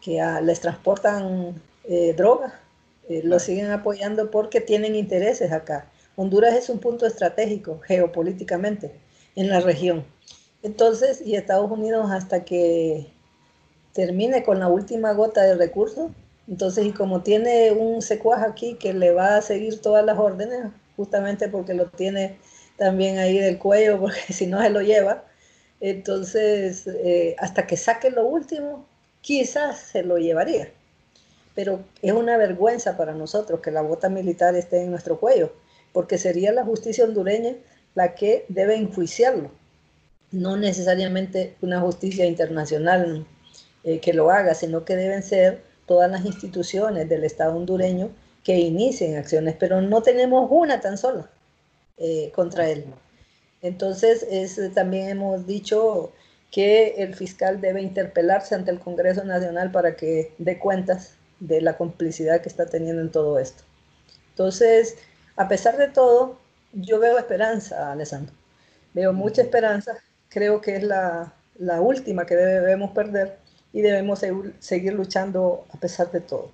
que 0.00 0.20
les 0.42 0.60
transportan 0.60 1.60
eh, 1.84 2.14
droga. 2.16 2.60
Eh, 3.08 3.22
lo 3.24 3.40
siguen 3.40 3.70
apoyando 3.70 4.30
porque 4.30 4.60
tienen 4.60 4.94
intereses 4.94 5.50
acá. 5.52 5.90
Honduras 6.14 6.54
es 6.54 6.68
un 6.68 6.78
punto 6.78 7.06
estratégico 7.06 7.80
geopolíticamente 7.80 8.92
en 9.34 9.48
la 9.48 9.60
región. 9.60 10.04
Entonces, 10.62 11.20
y 11.24 11.34
Estados 11.34 11.70
Unidos 11.70 12.10
hasta 12.10 12.44
que 12.44 13.08
termine 13.92 14.44
con 14.44 14.60
la 14.60 14.68
última 14.68 15.12
gota 15.12 15.42
de 15.42 15.56
recursos, 15.56 16.10
entonces, 16.46 16.86
y 16.86 16.92
como 16.92 17.22
tiene 17.22 17.72
un 17.72 18.02
secuaz 18.02 18.42
aquí 18.42 18.74
que 18.74 18.92
le 18.92 19.12
va 19.12 19.36
a 19.36 19.42
seguir 19.42 19.80
todas 19.80 20.04
las 20.04 20.18
órdenes, 20.18 20.72
justamente 20.96 21.48
porque 21.48 21.74
lo 21.74 21.86
tiene 21.86 22.38
también 22.76 23.18
ahí 23.18 23.38
del 23.38 23.58
cuello, 23.58 23.98
porque 24.00 24.32
si 24.32 24.46
no 24.46 24.60
se 24.62 24.70
lo 24.70 24.80
lleva, 24.82 25.24
entonces, 25.82 26.86
eh, 26.86 27.34
hasta 27.38 27.66
que 27.66 27.76
saque 27.76 28.10
lo 28.10 28.24
último, 28.24 28.86
quizás 29.20 29.80
se 29.80 30.04
lo 30.04 30.16
llevaría. 30.16 30.70
Pero 31.56 31.80
es 32.02 32.12
una 32.12 32.36
vergüenza 32.36 32.96
para 32.96 33.14
nosotros 33.14 33.60
que 33.60 33.72
la 33.72 33.82
bota 33.82 34.08
militar 34.08 34.54
esté 34.54 34.82
en 34.82 34.92
nuestro 34.92 35.18
cuello, 35.18 35.52
porque 35.92 36.18
sería 36.18 36.52
la 36.52 36.64
justicia 36.64 37.04
hondureña 37.04 37.56
la 37.94 38.14
que 38.14 38.46
debe 38.48 38.76
enjuiciarlo, 38.76 39.50
no 40.30 40.56
necesariamente 40.56 41.56
una 41.62 41.80
justicia 41.80 42.26
internacional 42.26 43.26
eh, 43.82 43.98
que 43.98 44.14
lo 44.14 44.30
haga, 44.30 44.54
sino 44.54 44.84
que 44.84 44.94
deben 44.94 45.24
ser 45.24 45.64
todas 45.86 46.08
las 46.08 46.24
instituciones 46.24 47.08
del 47.08 47.24
Estado 47.24 47.56
hondureño 47.56 48.10
que 48.44 48.56
inicien 48.56 49.16
acciones, 49.16 49.56
pero 49.58 49.82
no 49.82 50.00
tenemos 50.02 50.48
una 50.48 50.80
tan 50.80 50.96
sola 50.96 51.28
eh, 52.04 52.32
contra 52.34 52.68
él. 52.68 52.84
Entonces, 53.62 54.26
es, 54.28 54.60
también 54.74 55.08
hemos 55.08 55.46
dicho 55.46 56.12
que 56.50 56.96
el 56.98 57.14
fiscal 57.14 57.60
debe 57.60 57.80
interpelarse 57.80 58.56
ante 58.56 58.72
el 58.72 58.80
Congreso 58.80 59.22
Nacional 59.22 59.70
para 59.70 59.94
que 59.94 60.34
dé 60.38 60.58
cuentas 60.58 61.14
de 61.38 61.60
la 61.60 61.76
complicidad 61.76 62.40
que 62.40 62.48
está 62.48 62.66
teniendo 62.66 63.02
en 63.02 63.12
todo 63.12 63.38
esto. 63.38 63.62
Entonces, 64.30 64.96
a 65.36 65.46
pesar 65.46 65.76
de 65.76 65.88
todo, 65.88 66.38
yo 66.72 66.98
veo 66.98 67.18
esperanza, 67.18 67.92
Alessandro. 67.92 68.34
Veo 68.94 69.12
mucha 69.12 69.42
esperanza. 69.42 69.92
Creo 70.28 70.60
que 70.60 70.74
es 70.74 70.82
la, 70.82 71.32
la 71.56 71.80
última 71.80 72.26
que 72.26 72.34
debemos 72.34 72.90
perder 72.90 73.38
y 73.72 73.80
debemos 73.80 74.24
seguir 74.58 74.92
luchando 74.94 75.66
a 75.72 75.78
pesar 75.78 76.10
de 76.10 76.20
todo. 76.20 76.50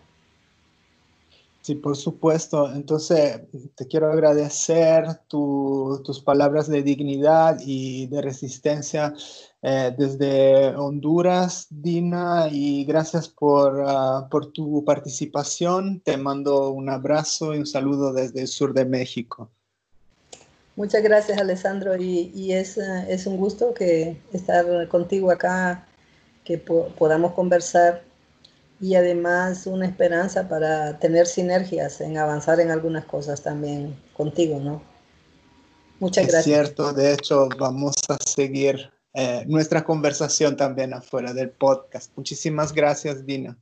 Sí, 1.68 1.74
por 1.74 1.98
supuesto. 1.98 2.72
Entonces, 2.72 3.42
te 3.74 3.86
quiero 3.86 4.10
agradecer 4.10 5.04
tus 5.28 6.22
palabras 6.24 6.66
de 6.66 6.82
dignidad 6.82 7.58
y 7.60 8.06
de 8.06 8.22
resistencia 8.22 9.12
eh, 9.60 9.94
desde 9.98 10.74
Honduras, 10.76 11.66
Dina, 11.68 12.48
y 12.50 12.86
gracias 12.86 13.28
por, 13.28 13.84
ah, 13.86 14.28
por 14.30 14.50
tu 14.50 14.82
participación. 14.82 16.00
Te 16.00 16.16
mando 16.16 16.70
un 16.70 16.88
abrazo 16.88 17.54
y 17.54 17.58
un 17.58 17.66
saludo 17.66 18.14
desde 18.14 18.40
el 18.40 18.48
sur 18.48 18.72
de 18.72 18.86
México. 18.86 19.50
Muchas 20.74 21.02
gracias, 21.02 21.38
Alessandro, 21.38 21.98
y, 21.98 22.50
eh, 22.50 22.64
es, 23.10 23.26
un 23.26 23.36
gusto 23.36 23.74
que 23.74 24.16
estar 24.32 24.88
contigo 24.88 25.30
acá, 25.30 25.86
que 26.44 26.56
podamos 26.56 27.32
conversar 27.32 28.07
y 28.80 28.94
además 28.94 29.66
una 29.66 29.86
esperanza 29.86 30.48
para 30.48 30.98
tener 30.98 31.26
sinergias 31.26 32.00
en 32.00 32.18
avanzar 32.18 32.60
en 32.60 32.70
algunas 32.70 33.04
cosas 33.04 33.42
también 33.42 33.96
contigo, 34.16 34.60
¿no? 34.60 34.82
Muchas 35.98 36.26
gracias. 36.26 36.46
Es 36.46 36.54
cierto, 36.54 36.92
de 36.92 37.12
hecho 37.12 37.48
vamos 37.58 37.96
a 38.08 38.16
seguir 38.24 38.90
eh, 39.14 39.44
nuestra 39.46 39.82
conversación 39.84 40.56
también 40.56 40.94
afuera 40.94 41.32
del 41.32 41.50
podcast. 41.50 42.12
Muchísimas 42.16 42.72
gracias, 42.72 43.26
Dina. 43.26 43.58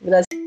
Gracias. 0.00 0.37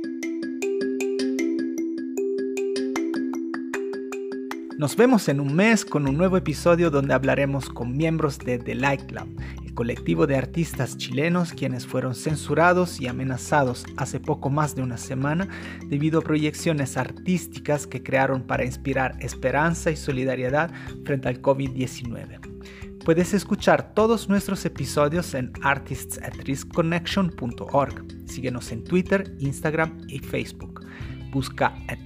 Nos 4.82 4.96
vemos 4.96 5.30
en 5.30 5.40
un 5.40 5.54
mes 5.54 5.86
con 5.86 6.08
un 6.08 6.18
nuevo 6.18 6.38
episodio 6.38 6.90
donde 6.90 7.14
hablaremos 7.14 7.70
con 7.70 7.96
miembros 7.96 8.40
de 8.40 8.58
The 8.58 8.74
Light 8.74 9.04
Club 9.04 9.28
colectivo 9.76 10.26
de 10.28 10.36
artistas 10.36 10.98
chilenos 10.98 11.54
quienes 11.54 11.86
fueron 11.86 12.16
censurados 12.16 13.00
y 13.00 13.06
amenazados 13.06 13.86
hace 13.96 14.20
poco 14.20 14.50
más 14.50 14.74
de 14.76 14.82
una 14.82 14.98
semana 14.98 15.48
debido 15.86 16.18
a 16.20 16.24
proyecciones 16.24 16.98
artísticas 16.98 17.86
que 17.86 18.02
crearon 18.02 18.42
para 18.42 18.66
inspirar 18.66 19.18
esperanza 19.20 19.92
y 19.92 19.98
solidaridad 19.98 20.72
frente 21.06 21.30
al 21.30 21.44
COVID-19. 21.44 23.04
Puedes 23.06 23.36
escuchar 23.36 23.94
todos 23.94 24.30
nuestros 24.30 24.66
episodios 24.66 25.36
en 25.36 25.54
artistsatriskconnection.org. 25.62 28.06
Síguenos 28.26 28.72
en 28.72 28.84
Twitter, 28.84 29.32
Instagram 29.38 30.02
y 30.08 30.18
Facebook. 30.18 30.84
Busca 31.32 31.76
At 31.88 32.00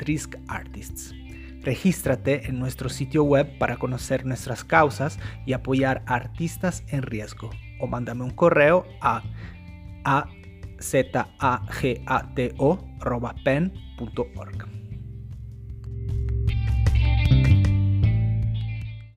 Artists. 0.50 1.16
Regístrate 1.66 2.48
en 2.48 2.60
nuestro 2.60 2.90
sitio 2.90 3.24
web 3.24 3.58
para 3.58 3.78
conocer 3.78 4.24
nuestras 4.24 4.64
causas 4.64 5.18
y 5.48 5.54
apoyar 5.54 6.04
a 6.06 6.14
artistas 6.14 6.84
en 6.90 7.02
riesgo. 7.02 7.50
O 7.80 7.88
mándame 7.88 8.24
un 8.24 8.30
correo 8.30 8.86
a 9.02 9.24
azagato.pen.org. 10.04 11.56